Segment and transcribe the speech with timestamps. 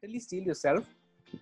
[0.00, 0.84] mentally steel yourself,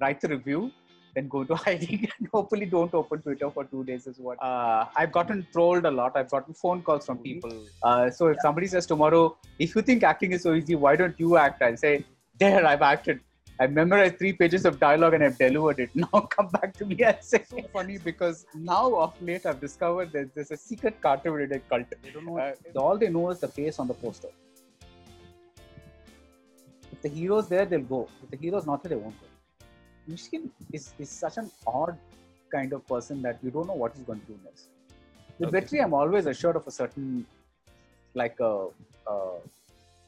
[0.01, 0.71] write the review,
[1.15, 4.43] then go to hiding and hopefully don't open Twitter for two days is what.
[4.43, 6.17] Uh, I've gotten trolled a lot.
[6.17, 7.53] I've gotten phone calls from people.
[7.83, 11.19] Uh, so if somebody says tomorrow, if you think acting is so easy, why don't
[11.19, 11.63] you act?
[11.63, 12.05] I'll say,
[12.39, 13.21] there, I've acted.
[13.59, 15.91] I memorized three pages of dialogue and I've delivered it.
[15.95, 17.43] Now come back to me and say.
[17.49, 21.87] So funny because now of late I've discovered that there's a secret cartoon cult.
[22.03, 22.39] They don't know.
[22.39, 24.29] Uh, all they know is the face on the poster.
[26.97, 28.09] If the hero's there, they'll go.
[28.23, 29.27] If the hero's not there, they won't go.
[30.11, 31.97] Mysskin is, is such an odd
[32.53, 34.69] kind of person that you don't know what he's going to do next.
[35.39, 35.61] With Okay.
[35.61, 37.27] Vetri, I'm always assured of a certain,
[38.15, 38.69] like a,
[39.07, 39.39] uh,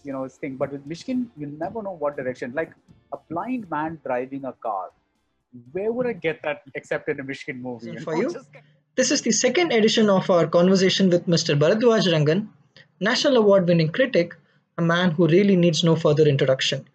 [0.02, 0.56] you know, thing.
[0.56, 2.52] But with Mysskin, you never know what direction.
[2.54, 2.72] Like
[3.12, 4.90] a blind man driving a car.
[5.72, 7.90] Where would I get that except in a Mysskin movie?
[7.92, 8.20] You for know?
[8.20, 8.46] you?
[8.96, 11.58] This is the second edition of our conversation with Mr.
[11.58, 12.48] Baradwaj Rangan,
[13.00, 14.34] National Award winning critic,
[14.78, 16.86] a man who really needs no further introduction.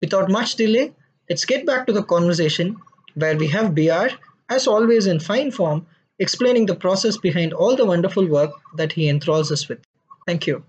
[0.00, 0.92] Without much delay,
[1.28, 2.76] let's get back to the conversation
[3.14, 4.08] where we have BR,
[4.48, 5.86] as always in fine form,
[6.18, 9.80] explaining the process behind all the wonderful work that he enthralls us with.
[10.26, 10.64] Thank you.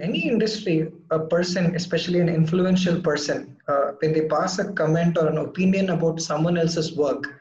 [0.00, 5.28] Any industry, a person, especially an influential person, uh, when they pass a comment or
[5.28, 7.40] an opinion about someone else's work,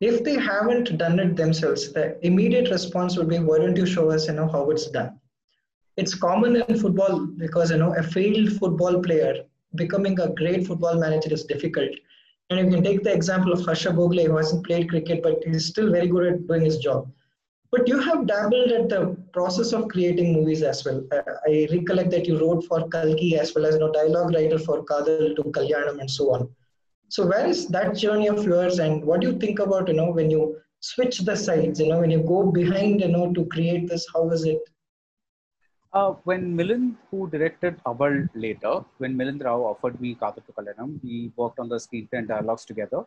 [0.00, 4.10] if they haven't done it themselves, the immediate response would be, "Why don't you show
[4.10, 5.17] us, you know, how it's done?"
[6.00, 9.32] It's common in football because you know a failed football player
[9.74, 11.90] becoming a great football manager is difficult.
[12.50, 15.66] And you can take the example of Harsha Bhogle, who hasn't played cricket but he's
[15.66, 17.10] still very good at doing his job.
[17.72, 21.04] But you have dabbled at the process of creating movies as well.
[21.10, 24.58] Uh, I recollect that you wrote for Kalki as well as you know, dialogue writer
[24.58, 26.48] for Kadhal to Kalyanam and so on.
[27.08, 30.12] So where is that journey of yours, and what do you think about you know
[30.12, 31.80] when you switch the sides?
[31.80, 34.06] You know when you go behind you know to create this.
[34.14, 34.60] How is it?
[35.92, 41.02] Uh, when Milind, who directed Aval later, when Milind Rau offered me Kadhal to Kalyanam,
[41.02, 43.04] we worked on the screenplay and dialogues together.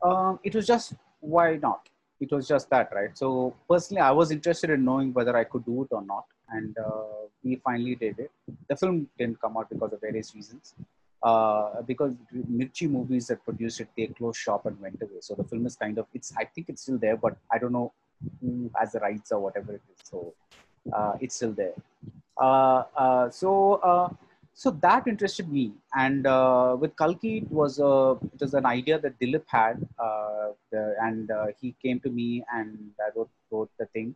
[0.00, 1.88] Um, it was just, why not?
[2.20, 3.16] It was just that, right?
[3.18, 6.24] So personally, I was interested in knowing whether I could do it or not.
[6.50, 8.30] And uh, we finally did it.
[8.68, 10.74] The film didn't come out because of various reasons.
[11.20, 15.20] Uh, because Mirchi movies that produced it, they closed shop and went away.
[15.20, 17.72] So the film is kind of, it's, I think it's still there, but I don't
[17.72, 17.92] know
[18.40, 19.98] who has the rights or whatever it is.
[20.04, 20.34] So
[21.20, 21.74] it's still there.
[22.40, 24.08] Uh, uh, so uh,
[24.54, 28.98] so that interested me, and uh, with Kalki, it was a it was an idea
[28.98, 33.70] that Dilip had, uh, the, and uh, he came to me and I wrote wrote
[33.78, 34.14] the thing.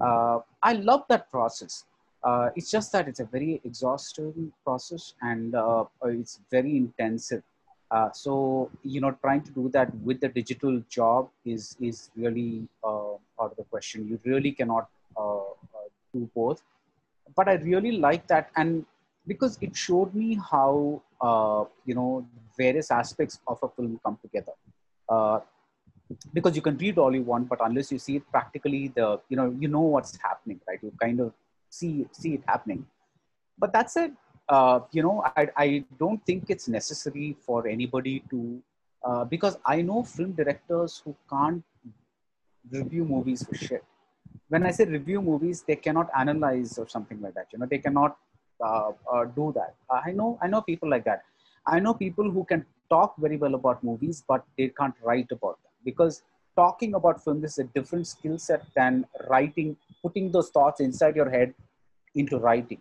[0.00, 1.84] Uh, I love that process.
[2.22, 7.42] Uh, it's just that it's a very exhausting process and uh, it's very intensive.
[7.90, 12.66] Uh, so you know, trying to do that with the digital job is is really
[12.82, 14.08] uh, out of the question.
[14.08, 15.03] You really cannot uh, uh,
[16.14, 16.62] do both
[17.36, 18.84] but I really like that, and
[19.26, 22.26] because it showed me how uh, you know
[22.58, 24.52] various aspects of a film come together.
[25.08, 25.40] Uh,
[26.32, 29.36] because you can read all you want, but unless you see it practically, the you
[29.36, 30.78] know you know what's happening, right?
[30.82, 31.32] You kind of
[31.70, 32.86] see see it happening.
[33.58, 34.12] But that said,
[34.48, 38.62] uh, you know I, I don't think it's necessary for anybody to
[39.04, 41.62] uh, because I know film directors who can't
[42.70, 43.84] review movies for shit
[44.48, 47.46] when I say review movies, they cannot analyze or something like that.
[47.52, 48.16] You know, they cannot
[48.62, 49.74] uh, uh, do that.
[49.90, 51.22] I know, I know people like that.
[51.66, 55.58] I know people who can talk very well about movies, but they can't write about
[55.62, 56.22] them because
[56.56, 61.30] talking about film is a different skill set than writing, putting those thoughts inside your
[61.30, 61.54] head
[62.14, 62.78] into writing.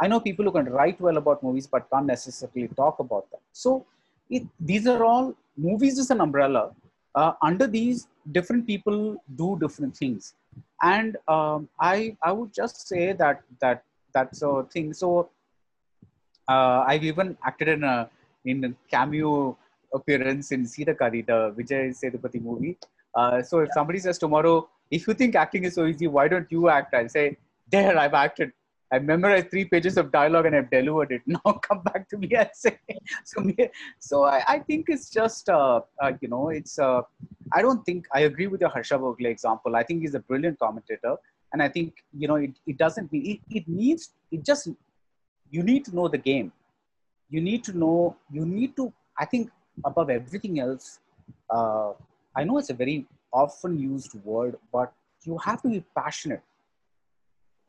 [0.00, 3.40] I know people who can write well about movies, but can't necessarily talk about them.
[3.52, 3.86] So
[4.28, 6.72] it, these are all movies is an umbrella.
[7.14, 10.34] Uh, under these, different people do different things
[10.82, 14.92] and um, I I would just say that that that's a thing.
[14.92, 15.30] So
[16.48, 18.08] uh, I've even acted in a
[18.44, 19.56] in a cameo
[19.92, 22.76] appearance in Seethakaathi, the Vijay Sethupathi movie.
[23.14, 26.50] Uh, so if somebody says tomorrow, if you think acting is so easy, why don't
[26.50, 26.94] you act?
[26.94, 27.36] I'll say,
[27.70, 28.52] there, I've acted.
[28.94, 31.22] I memorized three pages of dialogue and I've delivered it.
[31.34, 32.78] Now come back to me and say,
[33.30, 33.42] so
[33.98, 37.02] so I, I think it's just uh, uh, you know it's uh,
[37.52, 39.74] I don't think I agree with your Harsha Bhogle example.
[39.74, 41.16] I think he's a brilliant commentator,
[41.52, 44.68] and I think you know it, it doesn't mean it, it needs it just
[45.50, 46.52] you need to know the game.
[47.30, 49.50] You need to know you need to I think
[49.84, 51.00] above everything else.
[51.50, 51.92] Uh,
[52.36, 54.92] I know it's a very often used word, but
[55.24, 56.42] you have to be passionate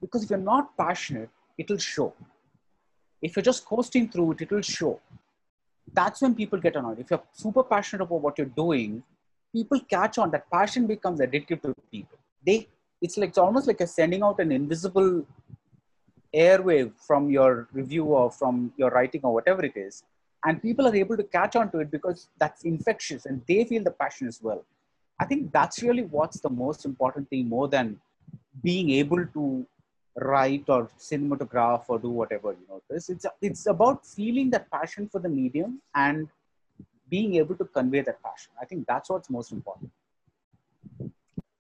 [0.06, 2.14] because if you're not passionate, it'll show.
[3.22, 5.00] If you're just coasting through it, it'll show.
[5.94, 7.00] That's when people get annoyed.
[7.00, 9.04] If you're super passionate about what you're doing,
[9.54, 10.32] people catch on.
[10.32, 12.18] That passion becomes addictive to people.
[12.46, 12.68] They,
[13.02, 15.26] it's like it's almost like you're sending out an invisible
[16.36, 20.04] airwave from your review or from your writing or whatever it is,
[20.46, 23.84] and people are able to catch on to it because that's infectious and they feel
[23.84, 24.64] the passion as well
[25.20, 28.00] i think that's really what's the most important thing more than
[28.64, 29.46] being able to
[30.16, 33.10] write or cinematograph or do whatever you know this.
[33.10, 36.28] It's it's about feeling that passion for the medium and
[37.10, 38.52] being able to convey that passion.
[38.62, 39.92] I think that's what's most important.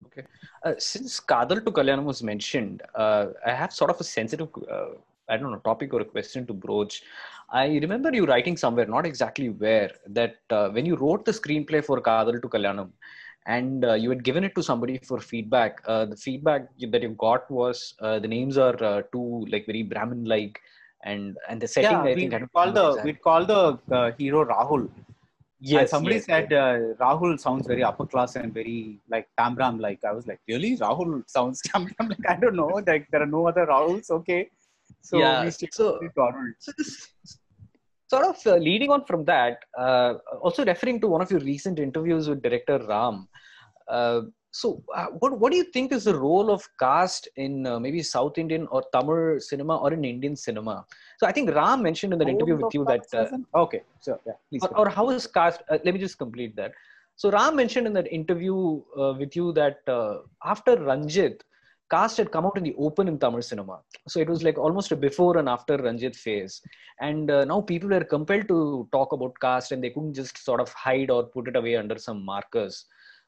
[0.05, 0.27] Okay.
[0.63, 4.91] Uh, since kadhal to kalyanam was mentioned uh, i have sort of a sensitive uh,
[5.27, 7.03] i don't know topic or a question to broach.
[7.49, 11.81] I remember you writing somewhere not exactly where that uh, when you wrote the screenplay
[11.83, 12.89] for kadhal to kalyanam
[13.45, 15.81] and uh, you had given it to somebody for feedback.
[15.85, 19.83] Uh, the feedback that you got was uh, the names are uh, too like very
[19.83, 20.59] Brahmin-like,
[21.03, 21.91] and and the setting.
[21.91, 23.11] Yeah, I think we don't call the exactly.
[23.11, 24.89] we call the uh, hero Rahul.
[25.61, 29.79] Yes, And somebody yes, said uh, Rahul sounds very upper class and very like Tambram
[29.79, 30.03] like.
[30.03, 30.77] I was like, really?
[30.77, 32.27] Rahul sounds Tambram like.
[32.27, 32.81] I don't know.
[32.85, 34.09] Like there are no other Rahuls.
[34.09, 34.49] Okay.
[35.01, 35.99] So Yeah, we stick so-
[36.59, 37.07] So this
[38.07, 41.79] sort of uh, leading on from that, uh, also referring to one of your recent
[41.79, 43.27] interviews with director Ram.
[43.87, 44.21] Uh,
[44.51, 48.01] so, uh, what what do you think is the role of caste in uh, maybe
[48.01, 50.85] South Indian or Tamil cinema or in Indian cinema?
[51.17, 53.81] So, I think Ram mentioned in that interview with you that uh, okay.
[53.99, 54.63] So yeah, please.
[54.63, 55.61] or, or how is caste?
[55.69, 56.71] Uh, let me just complete that.
[57.17, 61.41] So Ram mentioned in that interview uh, with you that uh, after Ranjith,
[61.91, 63.79] caste had come out in the open in Tamil cinema.
[64.07, 66.61] So it was like almost a before and after Ranjith phase,
[66.99, 70.61] and uh, now people were compelled to talk about caste, and they couldn't just sort
[70.61, 72.85] of hide or put it away under some markers.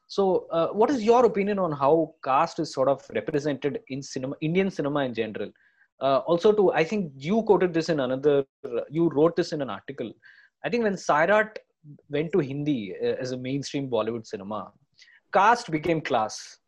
[0.08, 4.36] So, uh, what is your opinion on how caste is sort of represented in cinema,
[4.40, 5.50] Indian cinema in general?
[6.00, 8.44] Uh, also, to I think you quoted this in another,
[8.88, 10.12] you wrote this in an article.
[10.64, 11.58] I think when Sairat
[12.08, 14.72] went to Hindi uh, as a mainstream Bollywood cinema,
[15.32, 16.58] caste became class.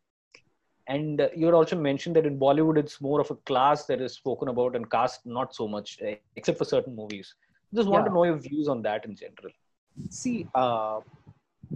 [0.93, 4.01] And uh, you had also mentioned that in Bollywood, it's more of a class that
[4.01, 7.33] is spoken about, and cast not so much, uh, except for certain movies.
[7.79, 9.53] Just want to know your views on that in general.
[10.09, 10.99] see uh,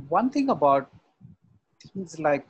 [0.10, 0.90] one thing about
[1.94, 2.48] things like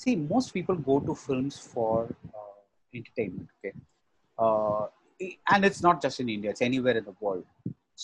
[0.00, 2.60] see most people go to films for uh,
[2.98, 3.72] entertainment okay
[4.38, 4.86] uh,
[5.52, 7.44] and it's not just in india it's anywhere in the world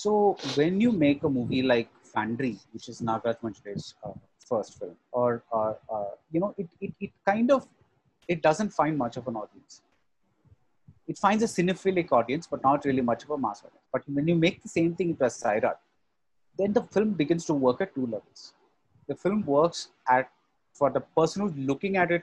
[0.03, 0.13] so
[0.59, 4.13] when you make a movie like Fandry, which is nagaraj manjule's uh,
[4.51, 7.67] first film or uh, uh, you know it, it, it kind of
[8.29, 9.83] it doesn't find much of an audience
[11.07, 14.29] it finds a cinephilic audience but not really much of a mass audience but when
[14.29, 15.77] you make the same thing a Sairat,
[16.59, 18.53] then the film begins to work at two levels.
[19.09, 20.31] The film works at
[20.75, 22.23] for the person who's looking at it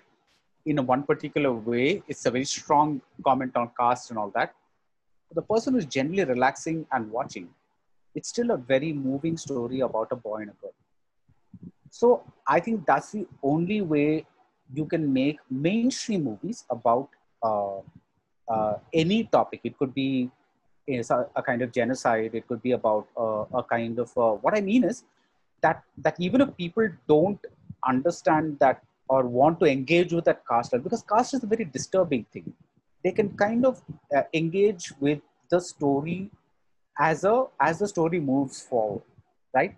[0.66, 2.04] in a one particular way.
[2.08, 4.54] It's a very strong comment on caste and all that.
[5.34, 7.50] The person who's generally relaxing and watching,
[8.13, 10.74] it's still a very moving story about a boy and a girl.
[11.90, 14.25] So I think that's the only way
[14.74, 17.10] you can make mainstream movies about
[17.44, 17.80] uh,
[18.48, 19.62] uh, any topic.
[19.64, 20.30] It could be
[20.88, 22.36] a kind of genocide.
[22.36, 25.04] It could be about uh, a kind of uh, what I mean is
[25.62, 27.40] that that even if people don't
[27.86, 32.26] understand that or want to engage with that caste because caste is a very disturbing
[32.32, 32.54] thing,
[33.04, 33.82] they can kind of
[34.16, 35.20] uh, engage with
[35.50, 36.30] the story
[37.00, 39.02] as a as the story moves forward,
[39.54, 39.76] right?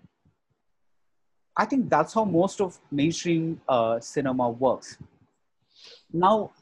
[1.58, 4.96] I think that's how most of mainstream uh, cinema works.
[6.12, 6.52] Now,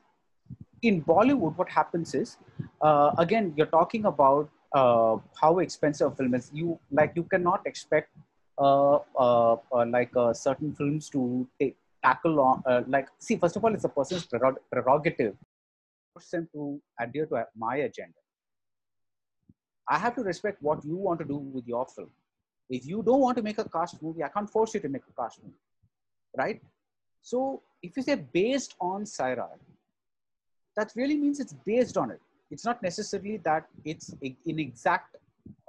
[0.82, 2.38] in Bollywood, what happens is,
[2.80, 6.50] uh, again, you're talking about uh, how expensive a film is.
[6.52, 8.10] You like you cannot expect
[8.58, 13.74] uh, uh, uh, like certain films to take, tackle on like see first of all
[13.74, 14.26] it's a person's
[14.72, 15.34] prerogative
[16.30, 18.14] them to adhere to my agenda.
[19.88, 22.10] I have to respect what you want to do with your film.
[22.68, 25.02] If you don't want to make a cast movie, I can't force you to make
[25.08, 25.54] a cast movie,
[26.36, 26.60] right?
[27.22, 29.58] So if you say based on Sairat,
[30.76, 32.20] that really means it's based on it.
[32.50, 35.16] It's not necessarily that it's in exact,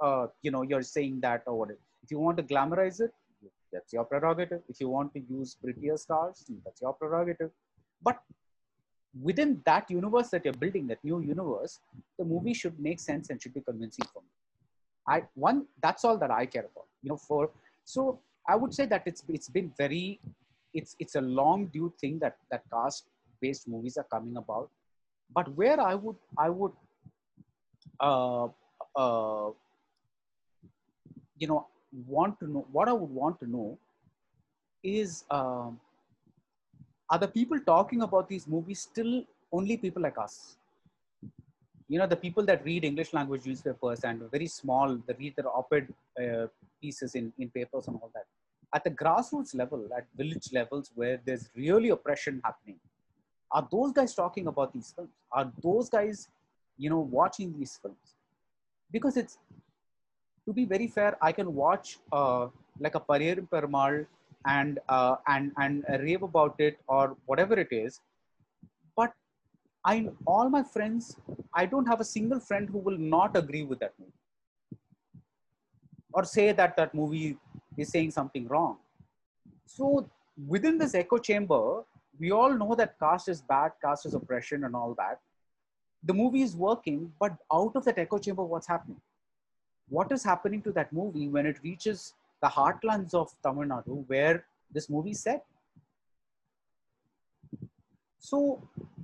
[0.00, 1.76] uh, you know, you're saying that or.
[2.02, 3.12] If you want to glamorize it,
[3.72, 4.62] that's your prerogative.
[4.68, 7.50] If you want to use prettier stars, that's your prerogative.
[8.02, 8.18] But
[9.20, 11.80] within that universe that you're building, that new universe,
[12.18, 14.28] the movie should make sense and should be convincing for me.
[15.06, 16.87] I one that's all that I care about.
[17.02, 17.50] You know, for
[17.84, 20.20] so I would say that it's it's been very
[20.74, 23.06] it's it's a long due thing that that cast
[23.40, 24.70] based movies are coming about.
[25.34, 26.72] But where I would I would
[28.00, 28.48] uh,
[28.96, 29.50] uh,
[31.38, 31.66] you know
[32.06, 33.78] want to know what I would want to know
[34.82, 35.80] is um,
[37.10, 40.57] are the people talking about these movies still only people like us?
[41.88, 45.48] You know, the people that read English language newspapers and very small, they read their
[45.48, 45.88] op-ed
[46.22, 46.46] uh,
[46.82, 48.26] pieces in, in papers and all that.
[48.74, 52.76] At the grassroots level, at village levels where there's really oppression happening,
[53.50, 55.10] are those guys talking about these films?
[55.32, 56.28] Are those guys,
[56.76, 58.14] you know, watching these films?
[58.92, 59.38] Because it's
[60.48, 62.48] to be very fair, I can watch uh,
[62.80, 64.06] like a Pariyerum Perumal
[64.46, 68.00] and uh, and and rave about it or whatever it is.
[68.96, 69.12] But
[69.90, 71.16] I all my friends,
[71.54, 74.12] I don't have a single friend who will not agree with that movie
[76.12, 77.36] or say that that movie
[77.76, 78.76] is saying something wrong.
[79.66, 80.08] So
[80.46, 81.82] within this echo chamber,
[82.18, 85.20] we all know that caste is bad, caste is oppression, and all that.
[86.04, 89.00] The movie is working, but out of that echo chamber, what's happening?
[89.88, 94.44] What is happening to that movie when it reaches the heartlands of Tamil Nadu, where
[94.72, 95.44] this movie is set?
[98.18, 98.62] So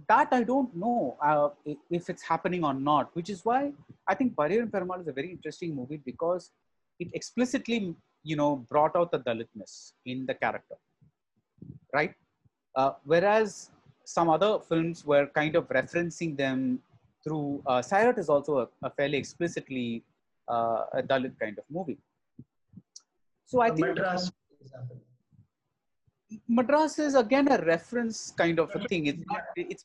[0.08, 1.48] that I don't know uh,
[1.90, 3.72] if it's happening or not, which is why
[4.06, 6.50] I think Pariyerum Perumal is a very interesting movie because
[6.98, 10.76] it explicitly, you know, brought out the Dalitness in the character,
[11.92, 12.14] right?
[12.76, 13.70] Uh, whereas
[14.04, 16.80] some other films were kind of referencing them
[17.22, 20.02] through, uh, Sairat is also a, a fairly explicitly
[20.48, 21.98] uh, a Dalit kind of movie.
[23.46, 25.00] So I think Madras, for example.
[26.48, 29.06] Madras is again a reference kind of a thing.
[29.06, 29.84] It's not, it's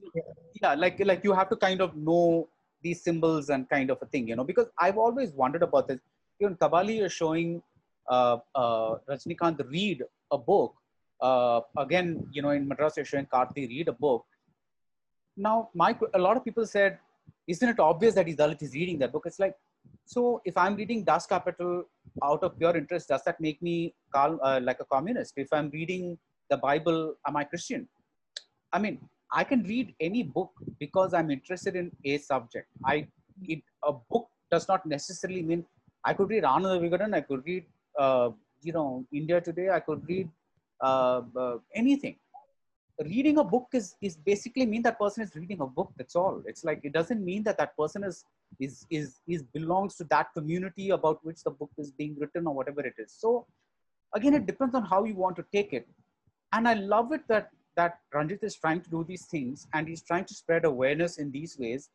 [0.61, 2.47] yeah, like like you have to kind of know
[2.81, 5.99] these symbols and kind of a thing, you know, because I've always wondered about this.
[6.39, 7.61] Even Kabali is showing
[8.09, 10.75] uh, uh, Rajinikanth read a book.
[11.21, 14.25] Uh, again, you know, in Madras you're showing Karthi read a book.
[15.35, 16.99] Now, my a lot of people said,
[17.47, 19.23] isn't it obvious that he's Dalit is reading that book?
[19.25, 19.55] It's like,
[20.05, 21.83] so if I'm reading Das Kapital
[22.23, 25.33] out of pure interest, does that make me call, uh, like a communist?
[25.37, 26.17] If I'm reading
[26.49, 27.87] the Bible, am I Christian?
[28.71, 28.99] I mean,
[29.31, 32.67] I can read any book because I'm interested in a subject.
[32.85, 33.07] I
[33.43, 35.65] it, a book does not necessarily mean
[36.03, 37.65] I could read Ananda Vikatan, I could read
[37.97, 40.29] uh, you know India Today, I could read
[40.81, 42.15] uh, uh, anything.
[43.05, 45.91] Reading a book is is basically mean that person is reading a book.
[45.97, 46.41] That's all.
[46.45, 48.25] It's like it doesn't mean that that person is
[48.59, 52.53] is is is belongs to that community about which the book is being written or
[52.53, 53.13] whatever it is.
[53.17, 53.45] So
[54.13, 55.87] again, it depends on how you want to take it
[56.53, 60.01] and I love it that that Ranjith is trying to do these things and he's
[60.01, 61.89] trying to spread awareness in these ways.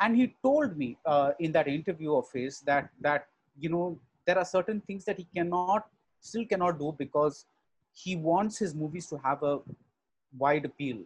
[0.00, 3.26] And he told me uh, in that interview of his that that
[3.58, 5.86] you know there are certain things that he cannot
[6.20, 7.44] still cannot do because
[7.92, 9.60] he wants his movies to have a
[10.38, 10.98] wide appeal.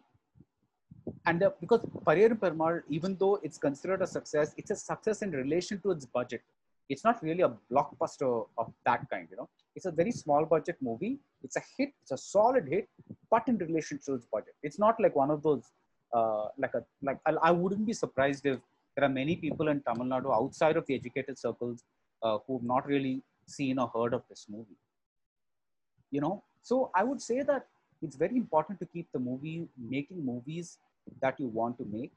[1.26, 5.30] And uh, because Pariyerum Perumal, even though it's considered a success, it's a success in
[5.30, 6.42] relation to its budget.
[6.88, 9.48] It's not really a blockbuster of that kind, you know.
[9.76, 11.18] It's a very small budget movie.
[11.42, 11.92] It's a hit.
[12.02, 12.88] It's a solid hit,
[13.30, 14.54] but in relation to its budget.
[14.62, 15.64] It's not like one of those
[16.12, 18.58] uh, like a like I, I wouldn't be surprised if
[18.96, 21.84] there are many people in Tamil Nadu outside of the educated circles
[22.22, 24.78] uh, who've not really seen or heard of this movie.
[26.10, 27.66] You know, so I would say that
[28.02, 30.78] it's very important to keep the movie making movies
[31.22, 32.12] that you want to make.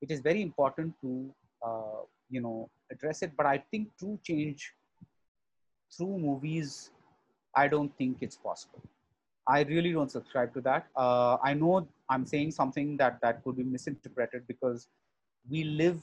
[0.00, 1.32] It is very important to
[1.64, 2.00] uh,
[2.30, 4.72] you know address it, but I think true change
[5.96, 6.90] through movies,
[7.54, 8.82] I don't think it's possible.
[9.46, 10.86] I really don't subscribe to that.
[10.94, 14.88] Uh, I know I'm saying something that that could be misinterpreted because
[15.50, 16.02] we live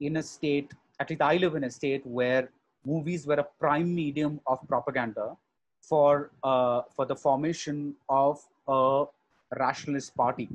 [0.00, 2.50] in a state, at least I live in a state where
[2.84, 5.36] movies were a prime medium of propaganda
[5.80, 9.04] for uh, for the formation of a
[9.58, 10.48] rationalist party.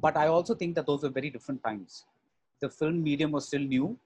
[0.00, 2.04] But I also think that those were very different times.
[2.60, 3.98] The film medium was still new.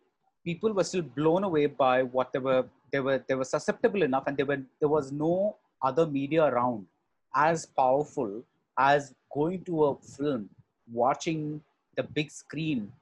[0.47, 4.27] People were still blown away by what they were they were they were susceptible enough
[4.27, 6.87] and there were there was no other media around
[7.35, 8.43] as powerful
[8.79, 10.49] as going to a film
[10.93, 11.61] watching
[11.97, 12.93] the big screen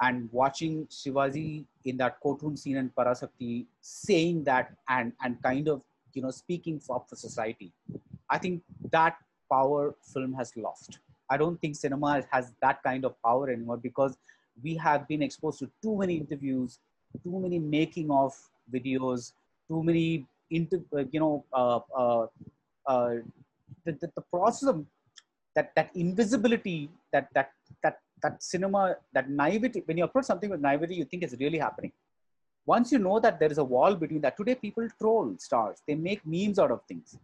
[0.00, 5.82] and watching Shivaji in that courtroom scene in Parasakthi saying that and and kind of
[6.14, 7.72] you know speaking for society.
[8.30, 9.16] I think that
[9.50, 10.98] power film has lost.
[11.30, 14.16] I don't think cinema has that kind of power anymore because
[14.62, 16.78] we have been exposed to too many interviews,
[17.24, 18.34] too many making of
[18.72, 19.32] videos,
[19.68, 22.26] too many into uh, you know uh, uh,
[22.86, 23.14] uh,
[23.84, 24.84] the, the, the process of
[25.54, 27.52] that that invisibility that that
[27.82, 31.58] that that cinema that naivety when you approach something with naivety you think it's really
[31.58, 31.92] happening.
[32.64, 35.82] Once you know that there is a wall between that today people troll stars.
[35.86, 37.16] They make memes out of things.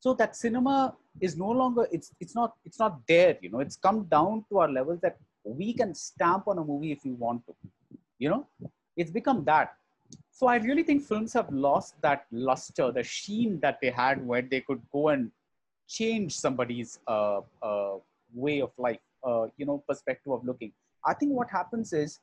[0.00, 3.60] So that cinema is no longer it's it's not it's not there you know.
[3.60, 7.12] It's come down to our levels that we can stamp on a movie if we
[7.12, 7.54] want to
[8.18, 8.46] you know
[8.96, 9.76] it's become that
[10.30, 14.42] so I really think films have lost that luster, the sheen that they had where
[14.42, 15.30] they could go and
[15.88, 17.94] change somebody's uh, uh,
[18.34, 20.72] way of life, uh, you know, perspective of looking.
[21.04, 22.20] I think what happens is,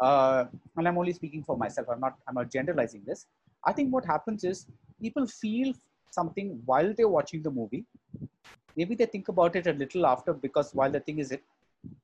[0.00, 0.44] uh,
[0.76, 1.88] and I'm only speaking for myself.
[1.90, 2.16] I'm not.
[2.28, 3.26] I'm not generalizing this.
[3.64, 4.66] I think what happens is
[5.00, 5.72] people feel
[6.10, 7.84] something while they're watching the movie.
[8.76, 11.42] Maybe they think about it a little after because while the thing is it,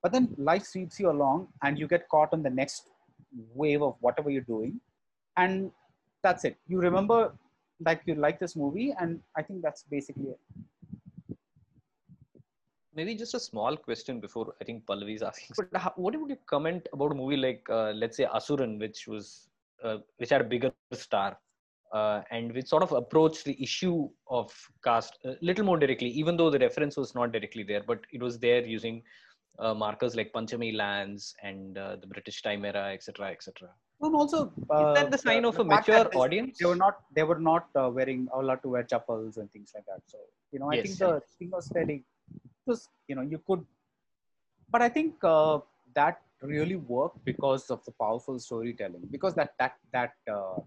[0.02, 2.90] but then life sweeps you along and you get caught on the next
[3.54, 4.80] wave of whatever you're doing
[5.36, 5.70] and
[6.22, 6.56] that's it.
[6.66, 7.32] You remember
[7.84, 10.40] like you like this movie, and I think that's basically it.
[12.94, 15.54] Maybe just a small question before I think Pallavi is asking.
[15.56, 19.06] But how, what would you comment about a movie like, uh, let's say, Asuran, which
[19.06, 19.48] was
[19.82, 21.38] uh, which had a bigger star,
[21.92, 24.52] uh, and which sort of approached the issue of
[24.84, 28.20] caste a little more directly, even though the reference was not directly there, but it
[28.20, 29.02] was there using
[29.60, 33.68] uh, markers like Panchami lands and uh, the British time era, etc., etc.
[34.02, 36.58] And also, Is uh, that the sign of a mature that audience?
[36.58, 37.00] They were not.
[37.14, 40.00] They were not uh, wearing allowed to wear chappals and things like that.
[40.06, 40.18] So
[40.52, 40.86] you know, I Yes.
[40.86, 42.04] think the thing was fairly.
[42.34, 43.64] It was you know you could,
[44.70, 45.58] but I think uh,
[45.94, 49.02] that really worked because of the powerful storytelling.
[49.10, 50.60] Because that that that uh,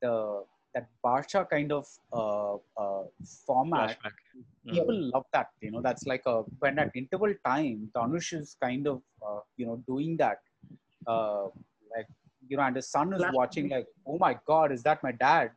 [0.00, 0.44] the
[0.74, 3.04] that Baasha kind of uh, uh,
[3.46, 4.12] format Flashback.
[4.66, 4.72] Mm.
[4.72, 8.86] people love that you know that's like a when at interval time Dhanush is kind
[8.86, 10.38] of uh, you know doing that
[11.06, 11.44] uh,
[11.96, 12.06] like
[12.48, 15.12] you know and his son is Flash- watching like oh my god is that my
[15.12, 15.50] dad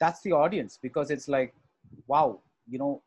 [0.00, 1.54] that's the audience because it's like
[2.06, 3.02] wow you know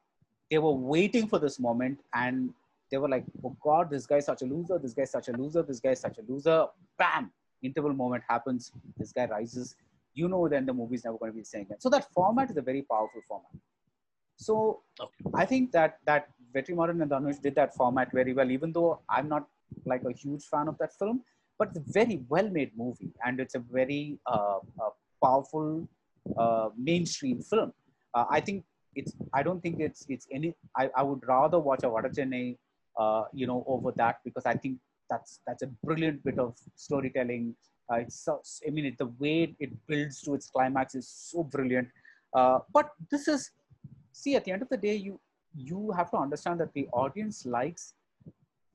[0.49, 2.53] they were waiting for this moment and
[2.91, 5.63] they were like oh god this guy's such a loser this guy's such a loser
[5.63, 6.65] this guy's such a loser
[6.97, 7.31] bam
[7.63, 9.75] interval moment happens this guy rises
[10.13, 12.49] you know then the movie's never going to be the same again so that format
[12.49, 13.51] is a very powerful format
[14.37, 14.81] so
[15.33, 19.27] I think that that Vetrimaran and Dhanush did that format very well, even though I'm
[19.27, 19.47] not
[19.85, 21.21] like a huge fan of that film.
[21.57, 24.89] But it's a very well-made movie, and it's a very uh, uh,
[25.23, 25.87] powerful
[26.37, 27.71] uh, mainstream film.
[28.13, 28.63] Uh, I think
[28.95, 29.13] it's.
[29.33, 30.55] I don't think it's it's any.
[30.75, 32.57] I, I would rather watch a Vada Chennai,
[32.99, 34.79] uh, you know, over that because I think
[35.09, 37.55] that's that's a brilliant bit of storytelling.
[37.91, 38.27] Uh, it's
[38.65, 41.89] I mean, it, the way it builds to its climax is so brilliant.
[42.33, 43.51] Uh, but this is
[44.11, 45.19] see at the end of the day you
[45.55, 47.93] you have to understand that the audience likes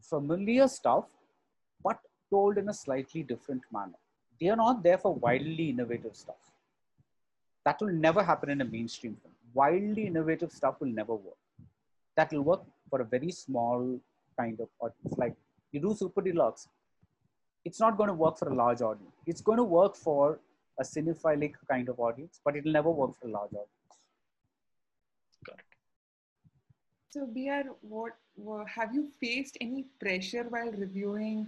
[0.01, 1.07] familiar stuff
[1.83, 1.99] but
[2.31, 3.99] told in a slightly different manner.
[4.41, 6.53] They are not there for wildly innovative stuff.
[7.65, 9.35] That will never happen in a mainstream film.
[9.55, 11.37] Wildly innovative stuff will never work.
[12.17, 13.99] That will work for a very small
[14.39, 15.19] kind of audience.
[15.19, 15.35] Like
[15.73, 16.69] you do super deluxe
[17.65, 20.39] it's not going to work for a large audience it's going to work for
[20.79, 23.75] a cinephilic kind of audience but it will never work for a large audience
[27.11, 31.47] So, BR, what, wha- have you faced any pressure while reviewing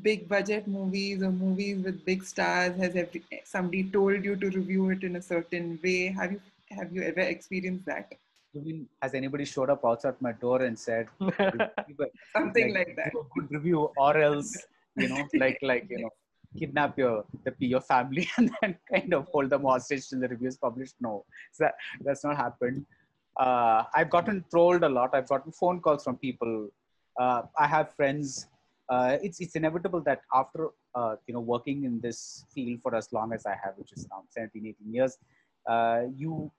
[0.00, 2.76] big budget movies or movies with big stars?
[2.78, 6.06] Has every, somebody told you to review it in a certain way?
[6.06, 8.14] Have you have you ever experienced that?
[8.54, 11.08] You mean, has anybody showed up outside my door and said,
[12.32, 13.12] Something like, that.
[13.34, 14.56] good review, or else,
[14.96, 16.10] you know, like, like, you know,
[16.58, 20.48] kidnap your the, your family and then kind of hold them hostage till the review
[20.48, 20.94] is published?
[21.00, 22.84] No, so that, that's not happened.
[23.38, 25.14] Uh, I've gotten trolled a lot.
[25.14, 26.68] I've gotten phone calls from people.
[27.18, 28.46] Uh, I have friends.
[28.88, 33.12] Uh, it's it's inevitable that after uh, you know working in this field for as
[33.12, 35.16] long as I have, which is around 17, 18 years,
[35.66, 36.50] uh, you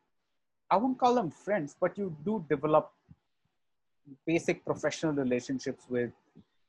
[0.71, 2.91] I won't call them friends, but you do develop
[4.25, 6.11] basic professional relationships with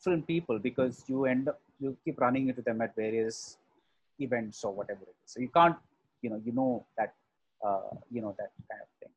[0.04, 3.58] film people because you end up you keep running into them at various
[4.18, 5.32] events or whatever it is.
[5.32, 5.76] So you can't,
[6.22, 7.14] you know, you know that,
[7.66, 9.12] uh, you know that kind of thing.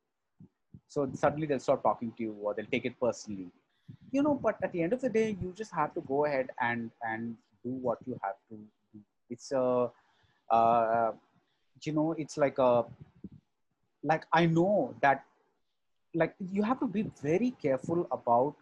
[0.87, 3.49] So suddenly they'll start talking to you or they'll take it personally,
[4.11, 4.35] you know.
[4.35, 7.35] But at the end of the day, you just have to go ahead and and
[7.63, 8.55] do what you have to
[8.93, 8.99] do.
[9.29, 9.91] It's a,
[10.49, 11.11] uh,
[11.83, 12.85] you know, it's like a,
[14.03, 15.25] like I know that,
[16.15, 18.55] like you have to be very careful about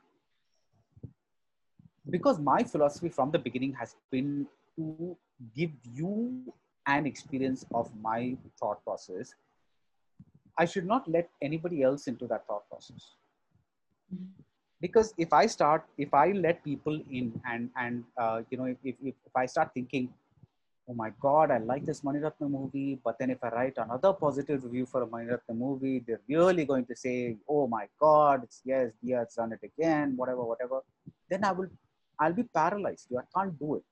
[2.10, 5.18] because my philosophy from the beginning has been to
[5.56, 6.54] give you
[6.88, 9.34] an experience of my thought process.
[10.58, 13.12] I should not let anybody else into that thought process.
[14.80, 18.78] Because if i start if i let people in and and uh, you know if,
[18.84, 20.10] if, if i start thinking
[20.88, 24.64] oh my god i like this maniratna movie but then if i write another positive
[24.64, 28.92] review for a maniratna movie they're really going to say oh my god it's yes
[29.02, 30.82] yeah it's done it again whatever whatever
[31.30, 31.70] then i will
[32.20, 33.08] i'll be paralyzed.
[33.18, 33.84] I can't do it.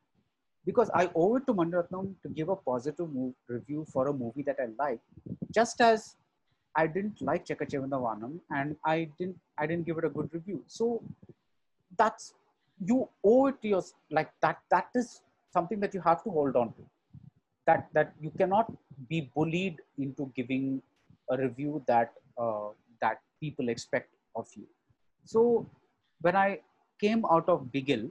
[0.65, 4.43] Because i owe it to maniratnam to give a positive move, review for a movie
[4.43, 5.01] that i like
[5.57, 6.15] just as
[6.75, 10.29] i didn't like chekka chivantha vaanam and i didn't i didn't give it a good
[10.33, 10.63] review.
[10.67, 11.03] So
[11.97, 12.33] that's
[12.79, 15.21] you owe it to your like that that is
[15.53, 16.83] something that you have to hold on to.
[17.67, 18.71] That that you cannot
[19.09, 20.81] be bullied into giving
[21.29, 22.69] a review that uh,
[23.01, 24.67] that people expect of you.
[25.25, 25.69] So
[26.21, 26.59] when i
[26.99, 28.09] came out of bigil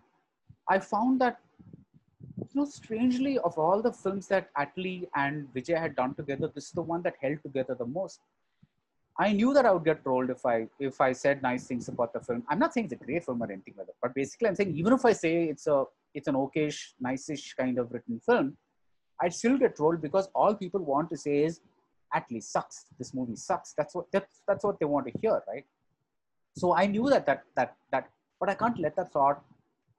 [0.69, 1.39] i found that
[2.39, 6.67] you know strangely of all the films that atlee and vijay had done together this
[6.67, 8.21] is the one that held together the most
[9.19, 12.13] I knew that I would get trolled if I if I said nice things about
[12.15, 12.43] the film.
[12.49, 14.75] I'm not saying it's a great film or anything like that, but basically I'm saying
[14.75, 18.57] even if I say it's a it's an okayish, nice-ish kind of written film,
[19.21, 21.61] I'd still get trolled because all people want to say is,
[22.15, 22.87] Atlee sucks.
[22.99, 23.73] This movie sucks.
[23.73, 25.65] That's what that's that's what they want to hear, right?
[26.57, 28.11] So I knew that that that that,
[28.43, 29.41] but I can't let that thought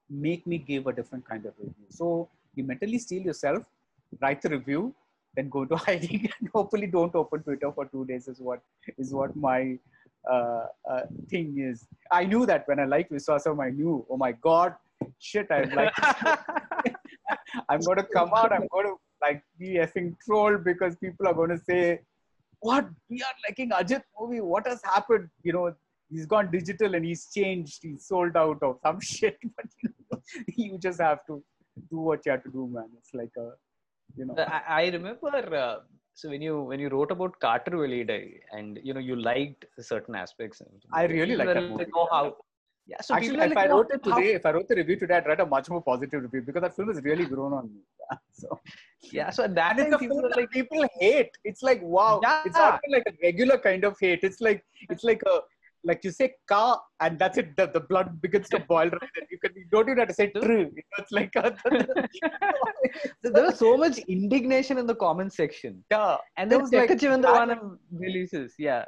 [0.10, 1.86] make me give a different kind of review.
[1.89, 3.63] So you mentally steel yourself,
[4.21, 4.93] write the review,
[5.36, 8.62] then go to hiding and hopefully don't open Twitter for two days is what
[8.97, 9.77] is what my
[10.29, 11.86] uh, uh, thing is.
[12.12, 14.75] I knew that when I liked Viswasam, I knew, oh my God,
[15.19, 15.93] shit, I'm like
[17.69, 21.34] I'm going to come out, I'm going to like be effing trolled because people are
[21.34, 22.01] going to say,
[22.60, 25.29] what, we are liking Ajit movie, what has happened?
[25.43, 25.75] You know,
[26.13, 30.19] he's gone digital and he's changed, he's sold out of some shit, but you, know,
[30.47, 31.43] you just have to
[31.89, 32.89] do what you have to do, man.
[32.97, 33.49] It's like a,
[34.15, 34.36] you know.
[34.38, 35.78] I, I remember uh,
[36.13, 40.15] so when you when you wrote about Kaatru Veliyidai and you know you liked certain
[40.15, 40.62] aspects.
[40.91, 41.86] I really like that movie.
[41.95, 42.36] Know how,
[42.86, 44.97] yeah, so actually, if like, I wrote it today, how, if I wrote the review
[44.97, 47.73] today, I'd write a much more positive review because that film has really grown on
[47.73, 47.80] me.
[48.12, 48.60] Yeah, so
[49.12, 51.32] yeah, so that is people like people hate.
[51.45, 52.43] It's like wow, yeah.
[52.45, 54.19] it's not like a regular kind of hate.
[54.21, 55.39] It's like it's like a
[55.84, 59.10] like you say ka and that's it the, the blood begins to boil right?
[59.15, 60.72] Then you can you don't even have to say true.
[60.98, 61.56] it's like a,
[63.24, 65.84] there was so much indignation in the comment section.
[65.91, 66.17] Yeah.
[66.38, 66.89] And then like,
[67.91, 68.86] releases yeah.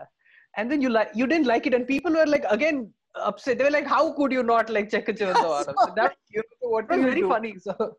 [0.58, 3.58] And then you like you didn't like it and people were like again upset.
[3.58, 5.64] They were like how could you not like Chekka so,
[5.96, 7.30] that you know, what was very do?
[7.30, 7.96] funny so.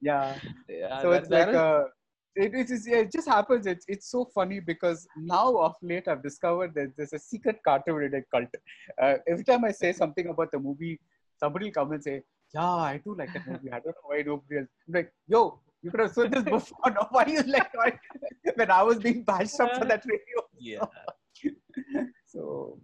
[0.00, 0.34] Yeah,
[0.68, 1.86] yeah so it's like a
[2.38, 3.66] it, it, is, it just happens.
[3.66, 7.94] It's, it's so funny because now of late I've discovered that there's a secret Kaatru
[7.96, 8.48] Veliyidai cult.
[9.02, 11.00] Uh, every time I say something about the movie,
[11.38, 12.22] somebody will come and say,
[12.54, 13.70] "Yeah, I do like that movie.
[13.70, 16.90] I don't know why nobody else." I'm like, "Yo, you could have said this before.
[16.98, 17.98] No, why you like why?
[18.54, 20.84] when I was being bashed up for that video?" Yeah.
[22.26, 22.78] so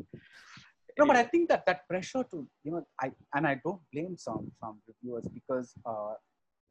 [0.98, 4.16] no, but I think that that pressure to you know, I and I don't blame
[4.18, 6.14] some some reviewers because uh,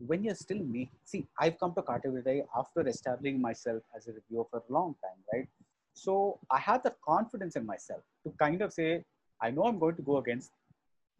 [0.07, 4.45] when you're still me, see, I've come to Velide after establishing myself as a reviewer
[4.49, 5.47] for a long time, right?
[5.93, 9.03] So I have the confidence in myself to kind of say,
[9.41, 10.51] I know I'm going to go against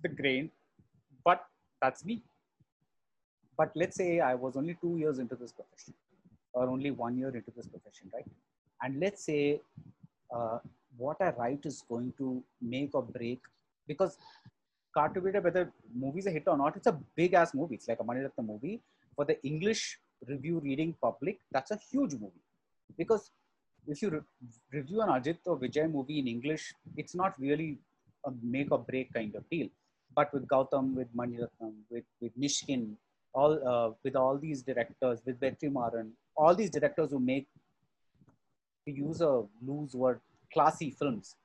[0.01, 0.49] the grain,
[1.23, 1.45] but
[1.81, 2.21] that's me.
[3.57, 5.93] But let's say I was only two years into this profession,
[6.53, 8.25] or only one year into this profession, right?
[8.81, 9.61] And let's say
[10.35, 10.59] uh,
[10.97, 13.39] what I write is going to make or break
[13.87, 14.17] because
[14.95, 17.75] Kaatru Veliyidai, whether movies a hit or not, it's a big ass movie.
[17.75, 18.81] It's like a Mani movie.
[19.15, 22.43] For the English review reading public, that's a huge movie.
[22.97, 23.31] Because
[23.87, 24.21] if you re-
[24.71, 27.77] review an Ajit or Vijay movie in English, it's not really
[28.25, 29.67] a make or break kind of deal.
[30.15, 32.93] But with Gautam, with Mani Ratnam, with, with Mysskin,
[33.33, 37.47] all uh, with all these directors, with Vetrimaran, all these directors who make,
[38.85, 40.19] to use a loose word,
[40.53, 41.35] classy films.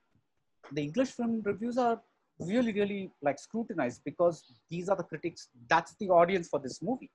[0.73, 2.01] The English film reviews are
[2.41, 7.11] really, really like scrutinized because these are the critics, that's the audience for this movie,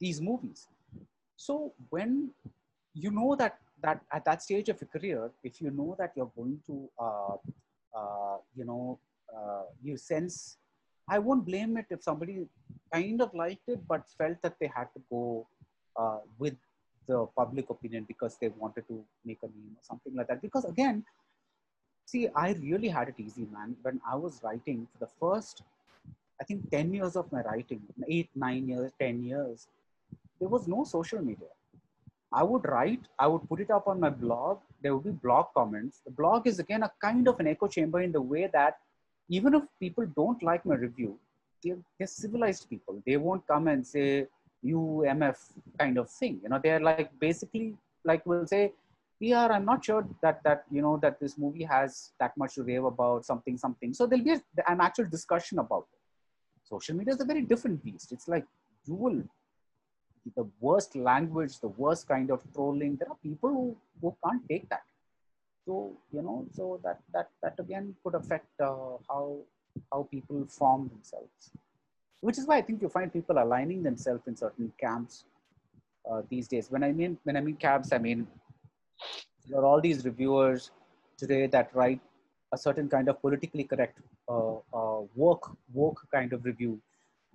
[0.00, 0.66] these movies.
[1.36, 2.30] So when
[2.94, 6.30] you know that that at that stage of your career, if you know that you're
[6.36, 7.36] going to, uh,
[7.96, 8.98] uh, you know,
[9.34, 10.58] uh, you sense,
[11.08, 12.46] I won't blame it if somebody
[12.92, 15.46] kind of liked it but felt that they had to go
[15.96, 16.56] uh, with
[17.06, 20.42] the public opinion because they wanted to make a name or something like that.
[20.42, 21.04] Because again,
[22.10, 23.76] See, I really had it easy, man.
[23.82, 25.62] When I was writing for the first,
[26.40, 29.66] I think 10 years of my writing, eight, nine years, 10 years,
[30.40, 31.52] there was no social media.
[32.32, 34.60] I would write, I would put it up on my blog.
[34.82, 36.00] There would be blog comments.
[36.06, 38.78] The blog is again a kind of an echo chamber in the way that
[39.28, 41.18] even if people don't like my review,
[41.62, 43.02] they're, they're civilized people.
[43.06, 44.28] They won't come and say,
[44.62, 45.36] you MF
[45.78, 46.40] kind of thing.
[46.42, 48.72] You know, they're like basically like we'll say,
[49.20, 52.62] BR, I'm not sure that that you know that this movie has that much to
[52.62, 53.92] rave about something something.
[53.92, 55.98] So there'll be a, an actual discussion about it.
[56.68, 58.12] Social media is a very different beast.
[58.12, 58.46] It's like
[58.86, 59.22] you will
[60.36, 62.96] the worst language, the worst kind of trolling.
[62.96, 64.82] There are people who, who can't take that.
[65.66, 69.38] So you know, so that that that again could affect uh, how
[69.92, 71.50] how people form themselves.
[72.20, 75.24] Which is why I think you find people aligning themselves in certain camps
[76.10, 76.70] uh, these days.
[76.70, 78.26] When I mean when I mean camps, I mean
[79.48, 80.70] there are all these reviewers
[81.16, 82.00] today that write
[82.52, 86.80] a certain kind of politically correct uh, uh, work work kind of review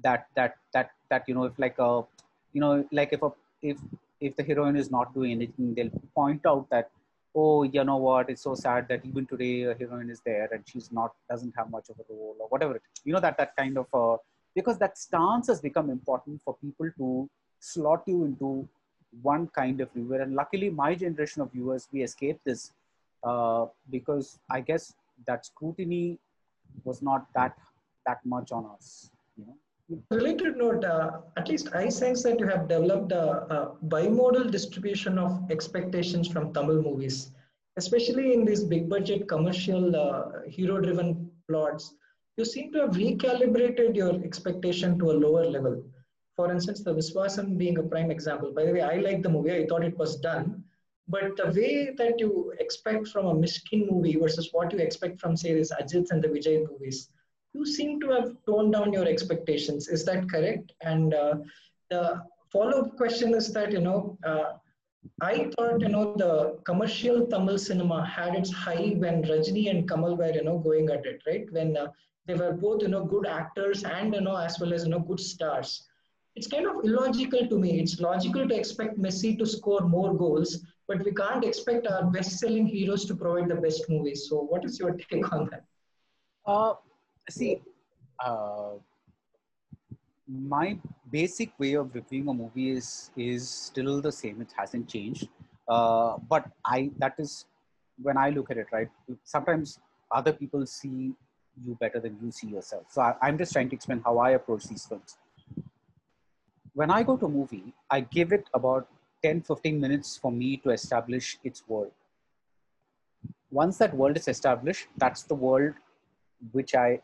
[0.01, 2.03] that that that that you know if like a
[2.53, 3.77] you know like if a if
[4.19, 6.89] if the heroine is not doing anything they'll point out that
[7.35, 10.63] oh you know what it's so sad that even today a heroine is there and
[10.71, 13.77] she's not doesn't have much of a role or whatever you know that that kind
[13.77, 14.17] of uh,
[14.55, 18.67] because that stance has become important for people to slot you into
[19.21, 20.21] one kind of viewer.
[20.21, 22.71] And luckily, my generation of viewers, we escaped this
[23.23, 24.93] uh, because I guess
[25.27, 26.19] that scrutiny
[26.83, 27.57] was not that
[28.05, 29.09] that much on us.
[29.37, 29.57] You know,
[30.11, 35.17] Related note, uh, at least I sense that you have developed a, a bimodal distribution
[35.17, 37.31] of expectations from Tamil movies,
[37.77, 41.95] especially in these big budget commercial uh, hero driven plots.
[42.37, 45.83] You seem to have recalibrated your expectation to a lower level.
[46.35, 48.51] For instance, the Viswasam being a prime example.
[48.51, 50.63] By the way, I like the movie, I thought it was done.
[51.07, 55.35] But the way that you expect from a Mysskin movie versus what you expect from,
[55.35, 57.09] say, this Ajit and the Vijay movies,
[57.53, 59.89] you seem to have toned down your expectations.
[59.89, 60.71] Is that correct?
[60.81, 61.35] And uh,
[61.89, 64.53] the follow-up question is that you know, uh,
[65.21, 70.15] I thought you know the commercial Tamil cinema had its high when Rajini and Kamal
[70.15, 71.45] were you know going at it, right?
[71.51, 71.87] When uh,
[72.25, 74.99] they were both you know good actors and you know as well as you know
[74.99, 75.89] good stars.
[76.35, 77.79] It's kind of illogical to me.
[77.79, 82.65] It's logical to expect Messi to score more goals, but we can't expect our best-selling
[82.65, 84.27] heroes to provide the best movies.
[84.29, 85.63] So, what is your take on that?
[86.45, 86.73] Uh,
[87.29, 87.61] see,
[88.25, 88.73] uh,
[90.27, 90.77] my
[91.11, 94.41] basic way of reviewing a movie is is still the same.
[94.41, 95.27] It hasn't changed.
[95.67, 97.45] Uh, but I that is
[98.01, 98.89] when I look at it, right?
[99.23, 99.79] Sometimes
[100.11, 101.13] other people see
[101.63, 102.85] you better than you see yourself.
[102.89, 105.17] So I, I'm just trying to explain how I approach these films.
[106.73, 108.87] When I go to a movie, I give it about
[109.23, 111.91] 10 15 minutes for me to establish its world.
[113.51, 115.73] Once that world is established, that's the world
[116.51, 116.99] which I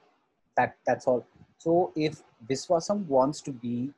[0.57, 1.25] that that's all
[1.57, 3.91] so if viswasam wants to be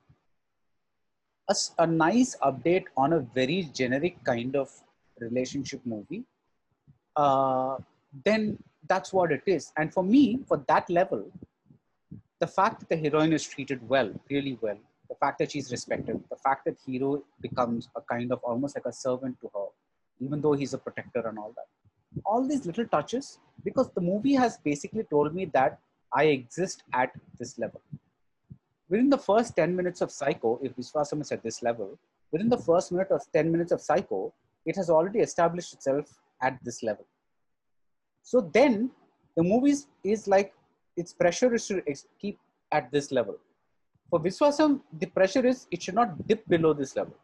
[1.49, 4.69] a, a nice update on a very generic kind of
[5.19, 6.23] relationship movie
[7.15, 7.77] uh,
[8.25, 8.57] then
[8.87, 11.25] that's what it is and for me for that level
[12.39, 14.79] the fact that the heroine is treated well really well
[15.11, 17.11] the fact that she's respected the fact that hero
[17.47, 19.67] becomes a kind of almost like a servant to her
[20.25, 21.69] even though he's a protector and all that
[22.25, 25.79] all these little touches because the movie has basically told me that
[26.13, 27.81] I exist at this level.
[28.89, 31.97] Within the first 10 minutes of Psycho, if Viswasam is at this level,
[32.31, 34.33] within the first minute of 10 minutes of Psycho,
[34.65, 37.05] it has already established itself at this level.
[38.23, 38.91] So then
[39.37, 40.53] the movie is like
[40.97, 41.81] its pressure is to
[42.19, 42.37] keep
[42.71, 43.37] at this level.
[44.11, 47.15] For Viswasam, the pressure is it should not dip below this level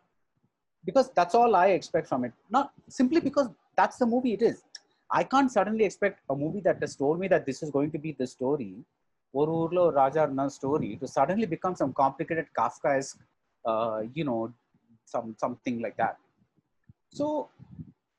[0.85, 2.31] because that's all I expect from it.
[2.49, 4.63] Not simply because that's the movie it is.
[5.11, 7.99] I can't suddenly expect a movie that has told me that this is going to
[7.99, 8.75] be the story,
[9.33, 13.17] or Urlo Raja Arna story, to suddenly become some complicated Kafkaesque,
[13.65, 14.53] uh, you know,
[15.05, 16.17] some something like that.
[17.11, 17.49] So,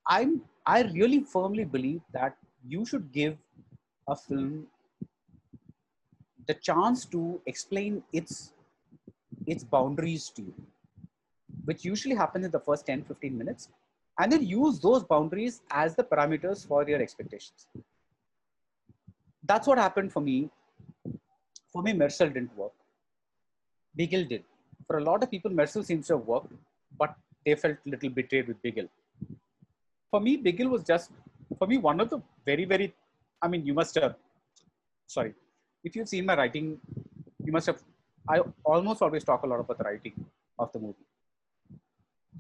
[0.07, 3.37] I'm I really firmly believe that you should give
[4.07, 4.67] a film
[6.47, 8.53] the chance to explain its
[9.55, 10.55] its boundaries to you,
[11.65, 13.69] which usually happens in the first 10 15 minutes
[14.21, 17.67] and then use those boundaries as the parameters for your expectations.
[19.45, 20.51] That's what happened for me.
[21.73, 22.73] For me, Mersal didn't work.
[23.99, 24.45] Bigil did.
[24.87, 26.53] For a lot of people, Mersal seems to have worked,
[26.99, 28.89] but they felt a little betrayed with Bigil.
[30.11, 31.11] For me, Bigil was just,
[31.59, 32.95] for me, one of the very, very,
[33.41, 34.17] I mean, you must have,
[35.07, 35.35] sorry,
[35.85, 36.79] if you've seen my writing,
[37.45, 37.81] you must have,
[38.29, 40.25] I almost always talk a lot about the writing
[40.59, 41.07] of the movie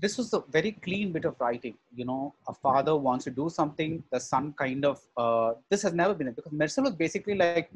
[0.00, 1.74] this was a very clean bit of writing.
[1.94, 5.92] You know, a father wants to do something, the son kind of, uh, this has
[5.92, 7.70] never been it because Mersal was basically like,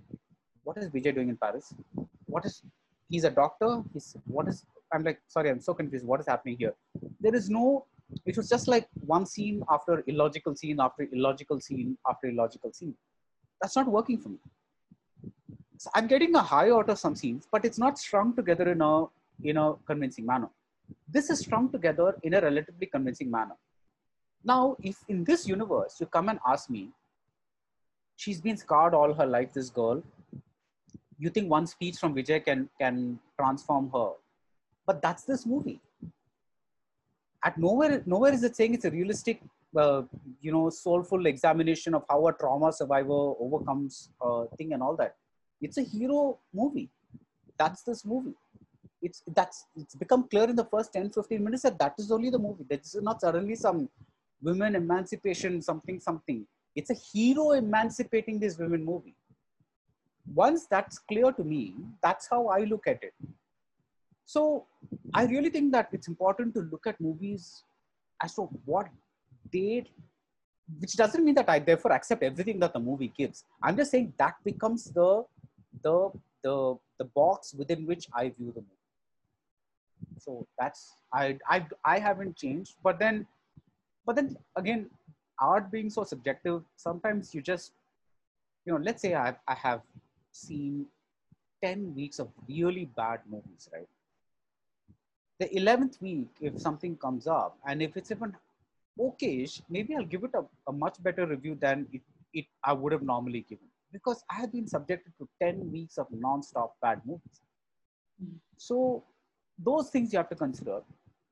[0.62, 1.75] what is Vijay doing in Paris?
[2.27, 2.62] What is,
[3.09, 3.83] he's a doctor.
[3.92, 6.05] He's, what is, I'm like, sorry, I'm so confused.
[6.05, 6.75] What is happening here?
[7.20, 7.87] There is no,
[8.25, 12.94] it was just like one scene after illogical scene after illogical scene after illogical scene.
[13.61, 14.38] That's not working for me.
[15.95, 19.05] I'm getting a high out of some scenes, but it's not strung together in a,
[19.42, 20.49] in a convincing manner
[21.09, 23.57] this is strung together in a relatively convincing manner.
[24.45, 26.90] Now, if in this universe you come and ask me,
[28.16, 30.03] she's been scarred all her life, this girl,
[31.18, 34.11] you think one speech from Vijay can, can transform her.
[34.87, 35.81] But that's this movie.
[37.45, 39.40] At nowhere, nowhere is it saying it's a realistic,
[39.77, 40.03] uh,
[40.40, 45.16] you know, soulful examination of how a trauma survivor overcomes a thing and all that.
[45.62, 46.90] It's a hero movie.
[47.57, 48.35] That's this movie.
[49.01, 52.31] It's that's it's become clear in the first 10 15 minutes that that is only
[52.31, 52.64] the movie.
[52.68, 53.88] That's not suddenly some
[54.42, 56.46] women emancipation something something.
[56.75, 59.14] It's a hero emancipating this women movie.
[60.35, 63.14] Once that's clear to me that's how i look at it.
[64.25, 64.66] So
[65.14, 67.64] i really think that it's important to look at movies
[68.22, 68.88] as to what
[69.53, 69.85] they
[70.79, 73.44] which doesn't mean that i therefore accept everything that the movie gives.
[73.62, 75.25] I'm just saying that becomes the
[75.82, 76.11] the
[76.42, 82.37] the the box within which i view the movie so that's I, I i haven't
[82.37, 83.26] changed but then
[84.06, 84.90] but then again
[85.38, 87.72] art being so subjective sometimes you just
[88.64, 89.80] you know let's say i, I have
[90.32, 90.87] seen
[91.62, 93.88] 10 weeks of really bad movies, right?
[95.38, 98.35] The 11th week, if something comes up and if it's even
[98.98, 102.02] okayish, maybe I'll give it a, a much better review than it,
[102.35, 106.07] it I would have normally given because I have been subjected to 10 weeks of
[106.11, 107.40] non-stop bad movies.
[108.22, 108.37] Mm.
[108.57, 109.05] So
[109.59, 110.81] those things you have to consider.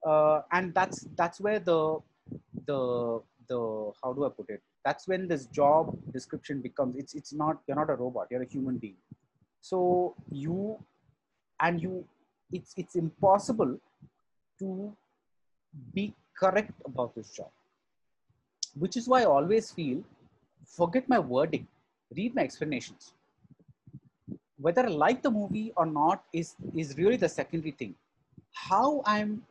[0.07, 1.99] Uh, and that's that's where the
[2.67, 4.63] the the how do I put it?
[4.85, 8.49] That's when this job description becomes it's it's not you're not a robot, you're a
[8.49, 8.97] human being.
[9.61, 10.79] So you
[11.61, 12.05] and you
[12.53, 13.79] it's it's impossible
[14.59, 14.97] to
[15.95, 17.51] be correct about this job.
[18.79, 20.03] Which is why I always feel
[20.65, 21.67] forget my wording,
[22.17, 23.13] read my explanations.
[24.59, 27.95] Whether I like the movie or not is is really the secondary thing.
[28.53, 29.43] How I'm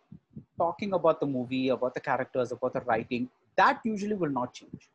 [0.57, 4.89] talking about the movie, about the characters, about the writing, that usually will not change.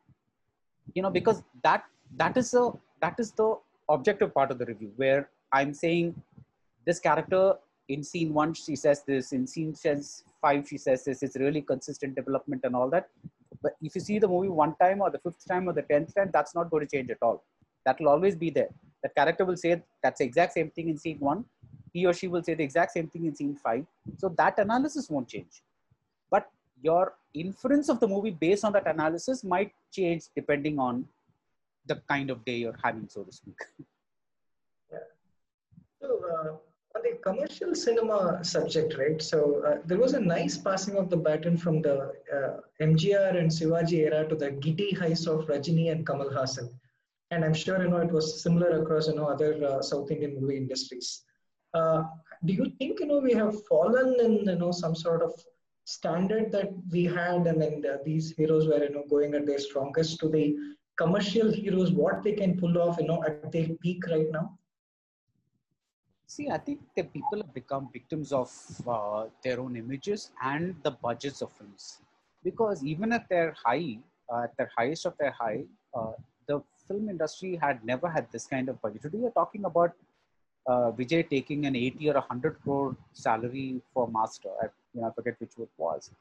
[0.93, 1.83] You know, because that
[2.17, 3.55] that is a that is the
[3.89, 6.15] objective part of the review where I'm saying
[6.85, 7.55] this character
[7.89, 9.75] in scene one she says this, in scene
[10.41, 11.23] five she says this.
[11.23, 13.09] It's really consistent development and all that.
[13.61, 16.13] But if you see the movie one time or the fifth time or the tenth
[16.15, 17.43] time, that's not going to change at all.
[17.85, 18.69] That will always be there.
[19.03, 21.45] That character will say that's the exact same thing in scene one.
[21.93, 23.85] He or she will say the exact same thing in scene five.
[24.17, 25.61] So that analysis won't change.
[26.29, 26.49] But
[26.81, 31.05] your inference of the movie based on that analysis might change depending on
[31.85, 33.57] the kind of day you're having, so to speak.
[34.91, 34.97] Yeah.
[36.01, 36.51] so, uh,
[36.95, 39.21] on the commercial cinema subject, right?
[39.21, 43.51] So, uh, there was a nice passing of the baton from the uh, MGR and
[43.51, 46.69] Shivaji era to the giddy heights of Rajini and Kamal Haasan.
[47.31, 50.39] And I'm sure, you know, it was similar across, you know, other uh, South Indian
[50.39, 51.23] movie industries.
[51.73, 52.03] Uh,
[52.45, 55.33] do you think, you know, we have fallen in, you know, some sort of
[55.85, 59.59] standard that we had and then the, these heroes were, you know, going at their
[59.59, 60.55] strongest to the
[60.97, 64.57] commercial heroes, what they can pull off, you know, at their peak right now?
[66.27, 68.51] See, I think the people have become victims of
[68.87, 71.99] uh, their own images and the budgets of films.
[72.43, 73.99] Because even at their high,
[74.31, 76.13] uh, at their highest of their high, uh,
[76.87, 79.01] film industry had never had this kind of budget.
[79.01, 79.93] Today, you're talking about
[80.67, 84.49] uh, Vijay taking an 80 or 100 crore salary for Master.
[84.61, 86.11] I, you know, I forget which it was.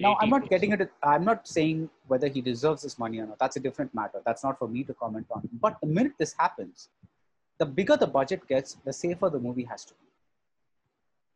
[0.00, 0.92] Now, I'm not getting it.
[1.02, 3.38] I'm not saying whether he deserves this money or not.
[3.40, 4.20] That's a different matter.
[4.24, 5.48] That's not for me to comment on.
[5.60, 6.88] But the minute this happens,
[7.58, 10.06] the bigger the budget gets, the safer the movie has to be.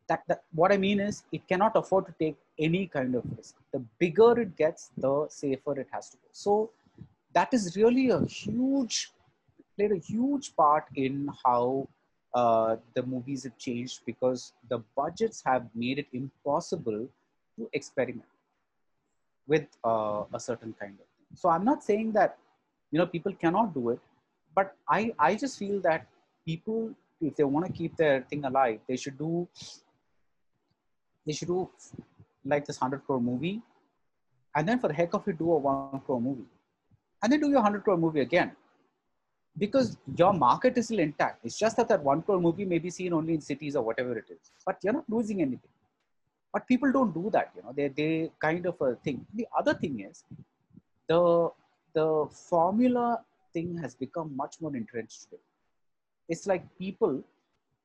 [0.09, 3.57] That, that what I mean is, it cannot afford to take any kind of risk.
[3.73, 6.29] The bigger it gets, the safer it has to go.
[6.31, 6.71] So
[7.35, 9.13] that is really a huge
[9.77, 11.89] played a huge part in how
[12.35, 17.09] uh, the movies have changed because the budgets have made it impossible
[17.57, 18.29] to experiment
[19.47, 21.37] with uh, a certain kind of thing.
[21.37, 22.39] So I'm not saying that
[22.91, 24.01] you know people cannot do it,
[24.55, 26.07] but I I just feel that
[26.47, 29.49] people if they want to keep their thing alive, they should do
[31.27, 31.71] they should do
[32.45, 33.61] like this hundred crore movie,
[34.55, 36.49] and then for the heck of it, do a one crore movie,
[37.23, 38.53] and then do your hundred crore movie again,
[39.59, 41.45] because your market is still intact.
[41.45, 44.17] It's just that that one crore movie may be seen only in cities or whatever
[44.19, 45.71] it is, but you're not losing anything.
[46.53, 47.73] But people don't do that, you know.
[47.75, 49.27] They they kind of a thing.
[49.35, 50.25] The other thing is
[51.09, 51.51] the
[51.95, 53.21] the formula
[53.55, 55.43] thing has become much more entrenched today.
[56.29, 57.23] It's like people,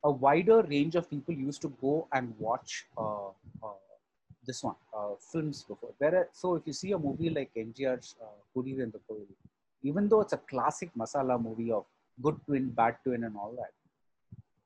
[0.04, 3.30] a wider range of people used to go and watch uh,
[3.64, 3.80] uh,
[4.48, 5.92] this one, uh, films before.
[5.98, 9.28] Whereas, so if you see a movie like MGR's uh, and the Koil,
[9.84, 11.86] even though it's a classic masala movie of
[12.24, 13.72] good twin, bad twin, and all that,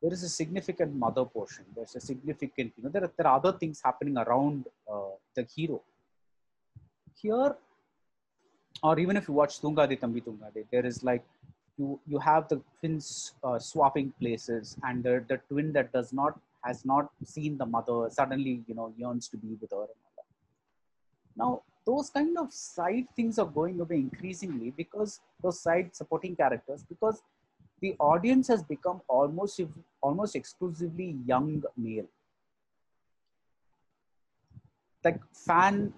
[0.02, 1.65] there is a significant mother portion.
[1.76, 5.46] There's a significant, you know, there are, there are other things happening around uh, the
[5.56, 5.82] hero.
[7.22, 7.56] Here,
[8.84, 11.24] or even if you watch Thungade Thambi Thungade, there is like
[11.78, 16.39] you you have the twins uh, swapping places, and the the twin that does not
[16.63, 20.13] has not seen the mother suddenly you know yearns to be with her and all
[20.17, 20.30] that.
[21.36, 26.84] Now those kind of side things are going away increasingly because those side supporting characters
[26.88, 27.24] because
[27.82, 29.60] the audience has become almost
[30.02, 32.06] almost exclusively young male.
[35.04, 35.94] Like fan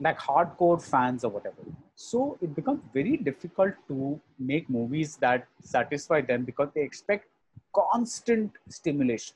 [0.00, 1.62] like hardcore fans or whatever.
[1.94, 7.26] So it becomes very difficult to make movies that satisfy them because they expect
[7.72, 9.34] constant stimulation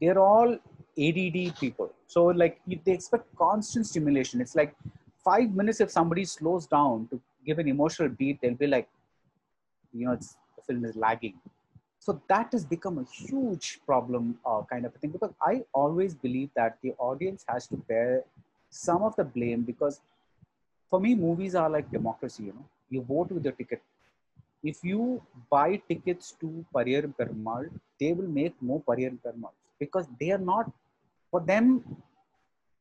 [0.00, 0.58] they're all
[0.98, 1.92] add people.
[2.06, 4.40] So like they expect constant stimulation.
[4.40, 4.74] It's like
[5.24, 8.88] five minutes if somebody slows down to give an emotional beat they'll be like
[9.94, 11.34] you know it's the film is lagging.
[11.98, 15.10] So that has become a huge problem uh, kind of a thing.
[15.10, 18.24] Because i always believe that the audience has to bear
[18.70, 20.00] some of the blame because
[20.88, 22.66] for me movies are like democracy you know.
[22.88, 23.82] You vote with your ticket.
[24.64, 27.70] If you buy tickets to Pariyerum Perumal,
[28.00, 30.70] they will make more Pariyerum Perumal because they are not,
[31.30, 31.84] for them,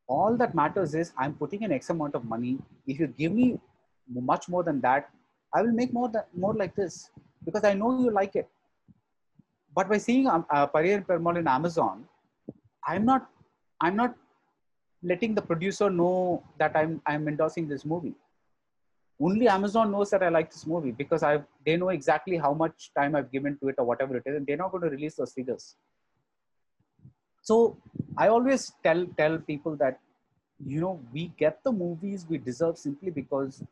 [0.08, 2.58] all that matters is I'm putting an X amount of money.
[2.88, 3.60] If you give me
[4.08, 5.10] much more than that,
[5.54, 7.10] I will make more, than, more like this
[7.46, 8.48] because I know you like it.
[9.76, 12.06] But by seeing um, uh, Pariyerum Perumal in Amazon,
[12.86, 13.30] I'm not,
[13.82, 14.16] I'm not
[15.02, 18.16] letting the producer know that I'm, I'm endorsing this movie
[19.22, 22.92] only Amazon knows that I like this movie because I they know exactly how much
[22.98, 25.16] time I've given to it or whatever it is, and they're not going to release
[25.16, 25.76] those figures.
[27.50, 27.78] So
[28.24, 30.00] I always tell tell people that
[30.74, 33.64] you know we get the movies we deserve simply because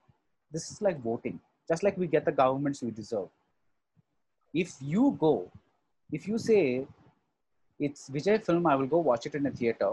[0.52, 1.40] this is like voting,
[1.72, 3.28] just like we get the governments we deserve.
[4.64, 5.52] If you go,
[6.12, 6.88] if you say
[7.80, 9.92] it's Vijay film, I will go watch it in a theater.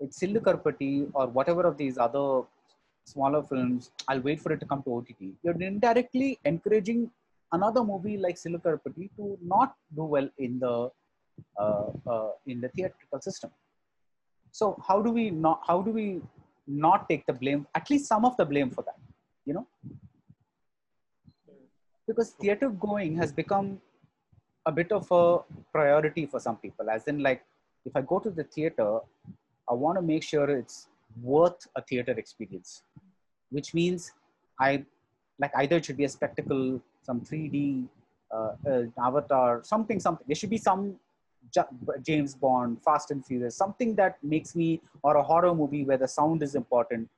[0.00, 2.26] It's Sillu Karuppatti or whatever of these other
[3.04, 5.22] smaller films, I'll wait for it to come to OTT.
[5.42, 7.10] You're indirectly encouraging
[7.52, 10.90] another movie like Sillu Karuppatti to not do well in the
[12.46, 13.50] in the theatrical system.
[14.50, 16.20] So how do we not how do we
[16.66, 17.66] not take the blame?
[17.74, 18.98] At least some of the blame for that,
[19.46, 19.66] you know,
[22.06, 23.80] because theater going has become
[24.66, 25.38] a bit of a
[25.72, 26.90] priority for some people.
[26.90, 27.44] As in, like,
[27.84, 29.00] if I go to the theater,
[29.68, 30.88] I want to make sure it's
[31.20, 32.82] worth a theater experience,
[33.50, 34.12] which means
[34.60, 34.84] I
[35.38, 37.86] like either it should be a spectacle, some 3D
[38.32, 40.24] uh, uh, avatar, something, something.
[40.26, 40.96] There should be some
[42.02, 46.08] James Bond, Fast and Furious, something that makes me, or a horror movie where the
[46.08, 47.08] sound is important,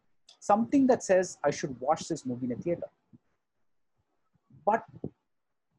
[0.40, 2.88] something that says I should watch this movie in a theater.
[4.64, 4.84] But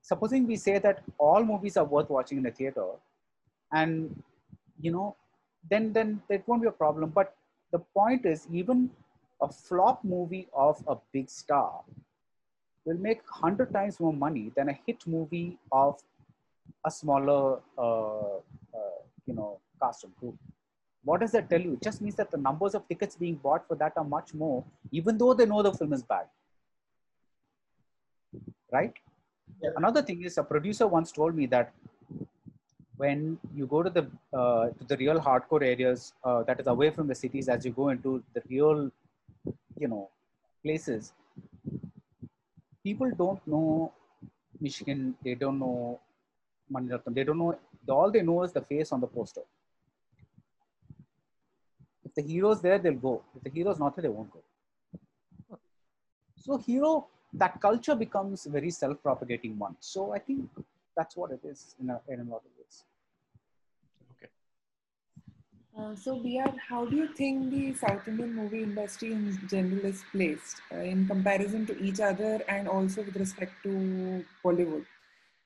[0.01, 2.85] supposing we say that all movies are worth watching in a theater,
[3.71, 4.21] and
[4.79, 5.15] you know,
[5.69, 7.09] then then it won't be a problem.
[7.09, 7.35] But
[7.71, 8.89] the point is even
[9.41, 11.81] a flop movie of a big star
[12.85, 15.99] will make 100 times more money than a hit movie of
[16.85, 18.37] a smaller uh,
[18.79, 20.37] uh, you know cast and crew
[21.05, 21.73] what does that tell you?
[21.73, 24.65] It just means that the numbers of tickets being bought for that are much more
[24.91, 26.25] even though they know the film is bad.
[28.71, 28.93] Right?
[29.61, 29.69] Yeah.
[29.77, 31.71] another thing is a producer once told me that
[32.97, 34.03] when you go to the
[34.33, 37.71] uh, to the real hardcore areas uh, that is away from the cities as you
[37.71, 38.91] go into the real
[39.77, 40.09] you know
[40.63, 41.13] places
[42.83, 43.93] people don't know
[44.61, 45.99] Mysskin they don't know
[46.69, 47.13] Mani Ratnam.
[47.13, 47.57] they don't know
[47.89, 49.41] all they know is the face on the poster
[52.03, 54.41] if the hero's there they'll go if the hero's not there they won't go
[56.45, 60.49] so hero that culture becomes very self-propagating one so i think
[60.95, 62.83] that's what it is in a, in a lot of ways.
[64.15, 64.29] Okay.
[65.77, 70.03] Uh, so, BR, how do you think the South Indian movie industry in general is
[70.11, 74.85] placed uh, in comparison to each other and also with respect to Bollywood?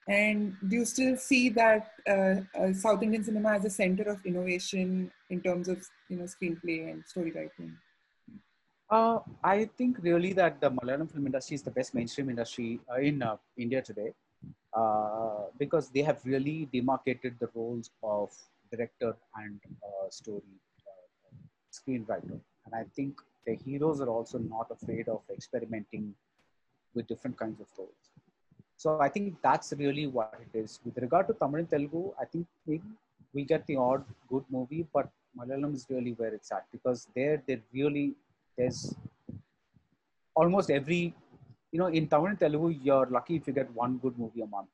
[0.10, 4.26] And do you still see that uh, uh South Indian cinema as a center of
[4.26, 7.78] innovation in terms of you know screenplay and story writing?
[8.90, 13.24] Uh, I think really that the Malayalam film industry is the best mainstream industry in
[13.56, 14.12] India today
[15.60, 18.32] because they have really demarcated the roles of
[18.72, 20.56] director and uh, story
[20.88, 21.36] uh,
[21.72, 22.40] screenwriter.
[22.66, 26.14] And I think the heroes are also not afraid of experimenting
[26.96, 28.09] with different kinds of roles.
[28.82, 30.80] So I think that's really what it is.
[30.86, 32.92] With regard to Tamil and Telugu, I think maybe
[33.34, 37.44] we get the odd good movie, but Malayalam is really where it's at because there,
[37.46, 38.08] they really,
[38.58, 38.96] there's
[40.34, 41.14] almost every,
[41.74, 44.48] you know, in Tamil and Telugu, you're lucky if you get one good movie a
[44.48, 44.70] month.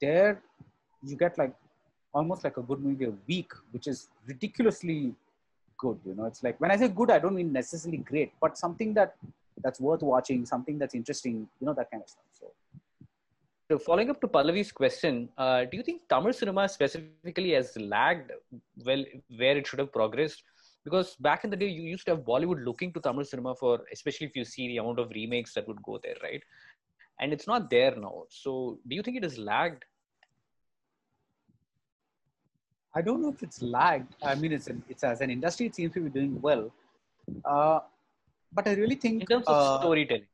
[0.00, 0.42] There,
[1.02, 1.54] you get like
[2.14, 5.14] almost like a good movie a week, which is ridiculously
[5.76, 5.98] good.
[6.06, 8.94] You know, it's like when I say good, I don't mean necessarily great, but something
[8.94, 9.16] that
[9.62, 11.46] that's worth watching, something that's interesting.
[11.60, 12.30] You know, that kind of stuff.
[12.40, 12.46] So.
[13.68, 18.30] So following up to Pallavi's question, uh, do you think Tamil cinema specifically has lagged
[18.84, 19.04] well
[19.36, 20.44] where it should have progressed?
[20.84, 23.80] Because back in the day, you used to have Bollywood looking to Tamil cinema for,
[23.92, 26.40] especially if you see the amount of remakes that would go there, right?
[27.18, 28.26] And it's not there now.
[28.28, 29.84] So do you think it has lagged
[32.94, 34.14] I don't know if it's lagged.
[34.22, 36.72] I mean, it's an, it's as an industry, it seems to be doing well.
[37.44, 37.80] Uh,
[38.50, 40.24] but I really think in terms of uh, storytelling.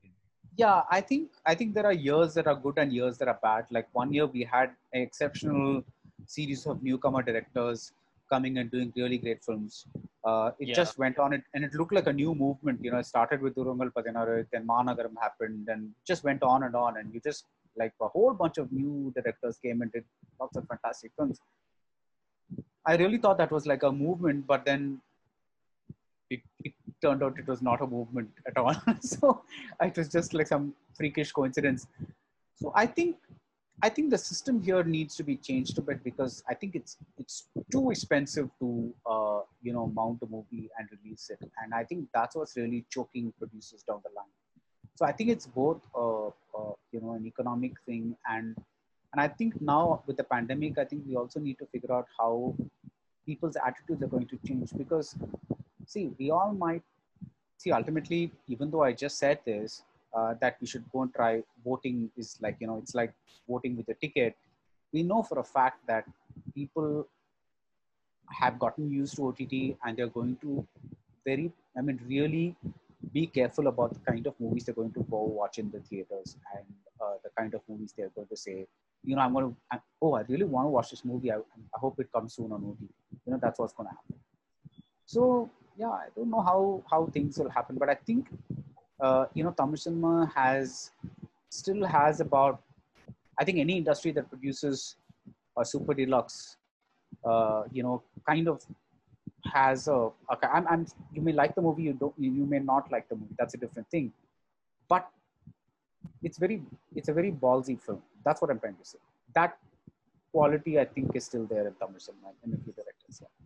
[0.57, 3.39] Yeah, I think I think there are years that are good and years that are
[3.43, 3.67] bad.
[3.71, 5.83] Like one year we had an exceptional
[6.27, 7.93] series of newcomer directors
[8.29, 9.87] coming and doing really great films.
[10.25, 10.75] Uh, it yeah.
[10.75, 12.85] just went on it and it looked like a new movement.
[12.85, 16.75] You know, it started with Dhuruvangal Pathinaaru, then Maanagaram happened, and just went on and
[16.75, 16.99] on.
[16.99, 17.47] And you just
[17.77, 20.05] like a whole bunch of new directors came and did
[20.41, 21.41] lots of fantastic films.
[22.85, 25.01] I really thought that was like a movement, but then
[26.31, 26.73] it, it
[27.03, 28.75] turned out it was not a movement at all.
[29.01, 29.43] so
[29.81, 31.87] it was just like some freakish coincidence.
[32.55, 33.17] So I think
[33.85, 36.97] I think the system here needs to be changed a bit because I think it's
[37.19, 41.85] it's too expensive to uh, you know mount a movie and release it, and I
[41.85, 44.35] think that's what's really choking producers down the line.
[44.95, 48.57] So I think it's both uh, uh, you know an economic thing and
[49.13, 52.07] and I think now with the pandemic, I think we also need to figure out
[52.19, 52.55] how
[53.27, 55.17] people's attitudes are going to change because
[55.87, 56.83] see we all might
[57.63, 58.23] see ultimately
[58.55, 59.83] even though I just said this
[60.17, 61.33] uh, that we should go and try
[61.65, 63.13] voting is like you know it's like
[63.49, 64.37] voting with a ticket.
[64.93, 66.05] We know for a fact that
[66.55, 67.07] people
[68.41, 69.53] have gotten used to ott
[69.85, 70.67] and they're going to
[71.27, 71.47] very
[71.79, 72.57] i mean really
[73.17, 76.37] be careful about the kind of movies they're going to go watch in the theaters
[76.55, 76.67] and
[77.03, 78.57] uh, the kind of movies they're going to say
[79.05, 81.31] you know i'm going to oh i really want to watch this movie.
[81.31, 81.37] I,
[81.77, 82.79] I hope it comes soon on ott
[83.25, 84.17] you know that's what's going to happen.
[85.07, 88.29] So yeah i don't know how how things will happen but i think
[89.03, 90.93] uh, you know, Tamil cinema has
[91.51, 92.63] still has about,
[93.39, 94.97] I think any industry that produces
[95.59, 96.57] a super deluxe,
[97.25, 98.65] uh, you know, kind of
[99.53, 100.11] has a.
[100.35, 100.87] Okay, I'm.
[101.13, 102.15] You may like the movie, you don't.
[102.17, 103.35] You may not like the movie.
[103.39, 104.13] That's a different thing.
[104.89, 105.09] But
[106.23, 106.63] it's very,
[106.95, 108.03] it's a very ballsy film.
[108.25, 108.99] That's what I'm trying to say.
[109.35, 109.59] That
[110.31, 113.21] quality, I think, is still there in Tamil cinema in a few directors.
[113.23, 113.42] Yeah.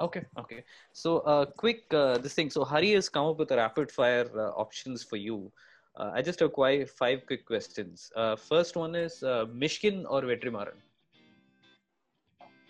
[0.00, 0.64] Okay, okay.
[0.92, 2.50] So, uh, quick uh, this thing.
[2.50, 5.50] So, Hari has come up with a rapid fire uh, options for you.
[5.96, 8.12] Uh, I just have quite five quick questions.
[8.14, 10.78] Uh, first one is uh, Mysskin or Vetrimaaran?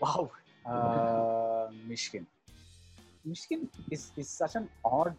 [0.00, 0.30] Wow.
[0.64, 2.24] Uh, Mysskin.
[3.28, 5.14] Mysskin is, is such an odd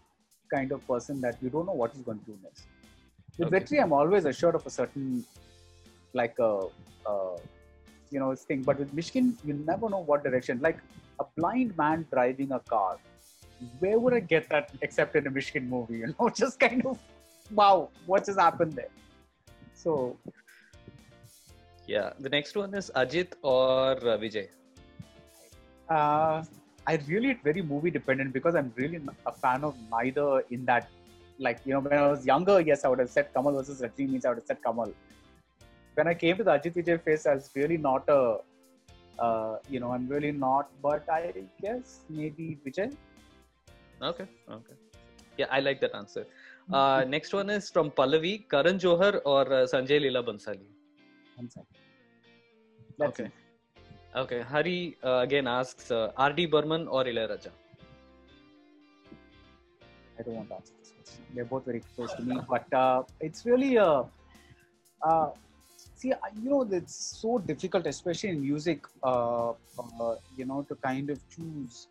[0.51, 2.63] kind of person that you don't know what he's going to do next.
[3.37, 3.59] With Okay.
[3.59, 5.23] Vetri, I'm always assured of a certain,
[6.13, 6.65] like a,
[7.05, 7.37] uh,
[8.09, 8.63] you know, thing.
[8.63, 10.59] But with Mysskin, you never know what direction.
[10.61, 10.79] Like
[11.19, 12.97] a blind man driving a car.
[13.79, 15.99] Where would I get that except in a Mysskin movie?
[15.99, 16.97] You know, just kind of,
[17.51, 18.89] wow, what just happened there?
[19.73, 20.17] So
[21.87, 22.13] Yeah.
[22.19, 24.47] The next one is Ajit or uh, Vijay?
[25.89, 26.43] Uh,
[26.85, 30.87] I really it's very movie dependent because I'm really a fan of neither in that.
[31.39, 34.09] Like you know, when I was younger, yes, I would have said Kamal versus Rajni
[34.09, 34.93] means I would have said Kamal.
[35.95, 38.37] When I came to the Ajit Vijay face, I was really not a,
[39.19, 40.69] uh, you know, I'm really not.
[40.81, 42.95] But I guess maybe Vijay.
[44.01, 44.75] Okay, okay.
[45.37, 46.25] Yeah, I like that answer.
[46.71, 50.67] Uh, next one is from Pallavi, Karan Johar or uh, Sanjay Leela Bhansali?
[51.37, 51.57] Let's
[53.01, 53.31] Okay.
[54.15, 56.47] Okay, Hari uh, again asks uh, R.D.
[56.47, 57.51] Burman or Ilayaraja?
[60.19, 61.23] I don't want to answer this question.
[61.33, 64.03] They're both very close to me, but uh, it's really uh,
[65.01, 65.29] uh,
[65.99, 71.09] see, you know, it's so difficult, especially in music, uh, uh, you know, to kind
[71.09, 71.87] of choose.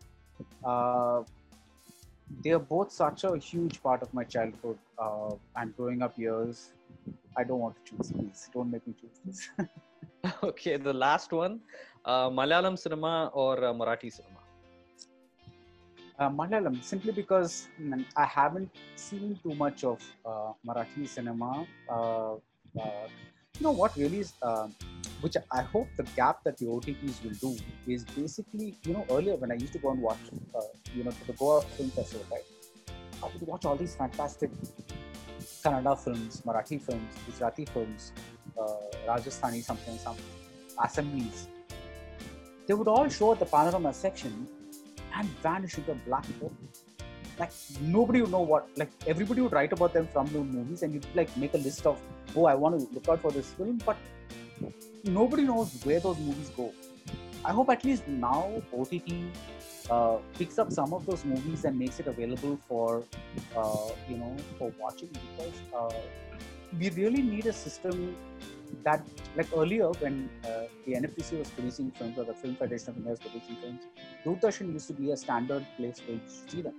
[0.63, 1.21] Uh,
[2.43, 6.71] they are both such a huge part of my childhood uh, and growing up years.
[7.37, 8.11] I don't want to choose.
[8.11, 9.49] Please don't make me choose this.
[10.43, 11.59] okay, the last one,
[12.05, 14.41] uh, Malayalam cinema or uh, Marathi cinema?
[16.17, 21.65] Uh, Malayalam, simply because mm, I haven't seen too much of uh, Marathi cinema.
[21.89, 22.33] Uh,
[22.79, 23.07] uh,
[23.59, 24.67] you know what really is, uh,
[25.21, 29.35] which I hope the gap that the OTTs will do is basically, you know, earlier
[29.35, 30.17] when I used to go and watch,
[30.55, 30.61] uh,
[30.95, 32.43] you know, the Goa Film Festival, right?
[33.21, 34.49] I would watch all these fantastic
[35.63, 38.13] Kannada films, Marathi films, Gujarati films,
[38.57, 38.75] uh,
[39.07, 40.15] Rajasthani something, some
[40.77, 41.47] Assamese.
[42.65, 44.47] They would all show at the panorama section
[45.15, 46.53] and vanish into a black hole.
[47.37, 47.51] Like
[47.81, 48.69] nobody would know what.
[48.77, 51.85] Like everybody would write about them from the movies, and you'd like make a list
[51.85, 51.99] of,
[52.35, 53.97] oh, I want to look out for this film, but
[55.03, 56.73] nobody knows where those movies go.
[57.45, 59.13] I hope at least now OTT
[59.89, 63.03] uh, picks up some of those movies and makes it available for,
[63.55, 65.93] uh, you know, for watching because uh,
[66.77, 68.15] we really need a system
[68.83, 69.05] that,
[69.35, 73.11] like earlier when uh, the NFDC was producing films or the Film Federation of India
[73.11, 73.81] was producing films,
[74.25, 76.73] Doordarshan used to be a standard place where you see them.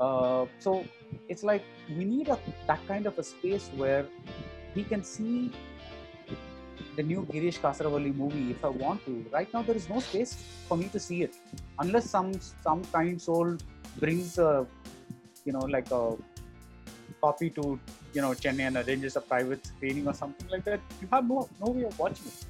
[0.00, 0.84] Uh, so
[1.28, 1.64] it's like
[1.96, 4.06] we need a, that kind of a space where
[4.74, 5.52] we can see
[6.96, 9.24] the new Girish Kasaravalli movie if I want to.
[9.30, 10.34] Right now, there is no space
[10.68, 11.36] for me to see it
[11.78, 12.32] unless some
[12.62, 13.56] some kind soul
[13.98, 14.66] brings a,
[15.44, 16.16] you know, like a
[17.20, 17.78] copy to
[18.12, 20.80] you know Chennai and arranges a private screening or something like that.
[21.00, 22.46] You have no no way of watching it.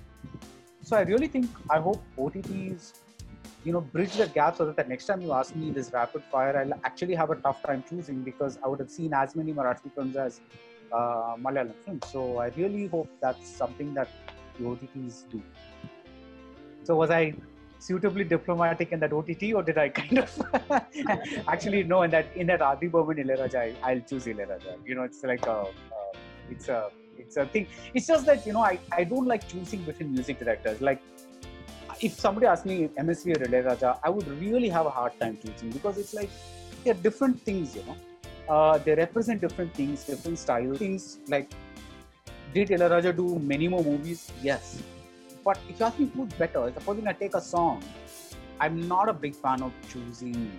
[0.82, 3.01] So I really think I hope OTTs
[3.64, 6.22] you know bridge the gap so that the next time you ask me this rapid
[6.32, 9.52] fire i'll actually have a tough time choosing because i would have seen as many
[9.52, 10.40] marathi films as
[10.98, 14.08] uh, malayalam films so i really hope that's something that
[14.58, 15.42] the otts do
[16.88, 17.22] so was i
[17.78, 20.32] suitably diplomatic in that ott or did i kind of
[21.54, 22.88] actually no in that in that R.D.
[22.94, 24.74] Burman Ilayaraja, I, i'll choose Ilayaraja.
[24.88, 25.56] you know it's like a
[25.96, 26.12] uh,
[26.54, 26.80] it's a
[27.18, 27.66] It's a thing.
[27.94, 30.80] It's just that you know I, I don't like choosing between music directors.
[30.80, 31.02] Like
[32.02, 35.70] if somebody asked me MSV or Raja, I would really have a hard time choosing
[35.70, 36.30] because it's like
[36.84, 37.96] they're different things, you know.
[38.48, 40.78] Uh, they represent different things, different styles.
[40.78, 41.48] Things like
[42.52, 44.32] did Raja do many more movies?
[44.42, 44.82] Yes.
[45.44, 47.82] But if you ask me who's better, supposing I take a song,
[48.60, 50.50] I'm not a big fan of choosing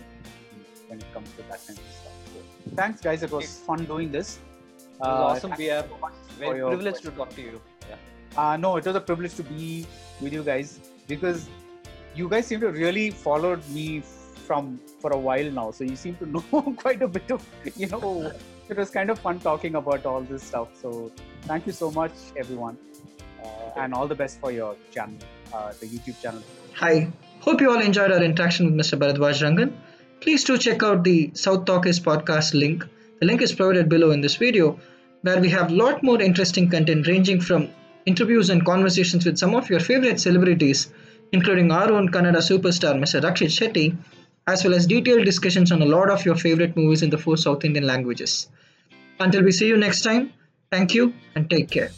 [0.87, 2.13] when it comes to that kind of stuff.
[2.33, 3.21] So, thanks, guys.
[3.21, 4.39] It was fun doing this.
[4.77, 5.53] It was Uh, awesome.
[5.57, 7.61] We are so very privileged to talk to you.
[7.89, 7.95] Yeah.
[8.37, 9.85] Uh, no, it was a privilege to be
[10.21, 11.49] with you guys because
[12.15, 14.03] you guys seem to really followed me
[14.47, 15.71] from for a while now.
[15.71, 16.41] So you seem to know
[16.77, 17.45] quite a bit of,
[17.75, 18.31] you know,
[18.69, 20.69] it was kind of fun talking about all this stuff.
[20.81, 21.11] So
[21.43, 22.77] thank you so much, everyone,
[23.43, 25.17] uh, and all the best for your channel,
[25.53, 26.43] uh, the YouTube channel.
[26.75, 28.97] Hi, hope you all enjoyed our interaction with Mr.
[28.97, 29.73] Baradwaj Rangan.
[30.21, 32.87] Please do check out the South Talkers podcast link.
[33.19, 34.79] The link is provided below in this video,
[35.21, 37.69] where we have lot more interesting content ranging from
[38.05, 40.91] interviews and conversations with some of your favorite celebrities,
[41.31, 43.21] including our own Kannada superstar Mr.
[43.21, 43.97] Rakshit Shetty,
[44.47, 47.37] as well as detailed discussions on a lot of your favorite movies in the four
[47.37, 48.49] South Indian languages.
[49.19, 50.33] Until we see you next time,
[50.71, 51.91] thank you and take care.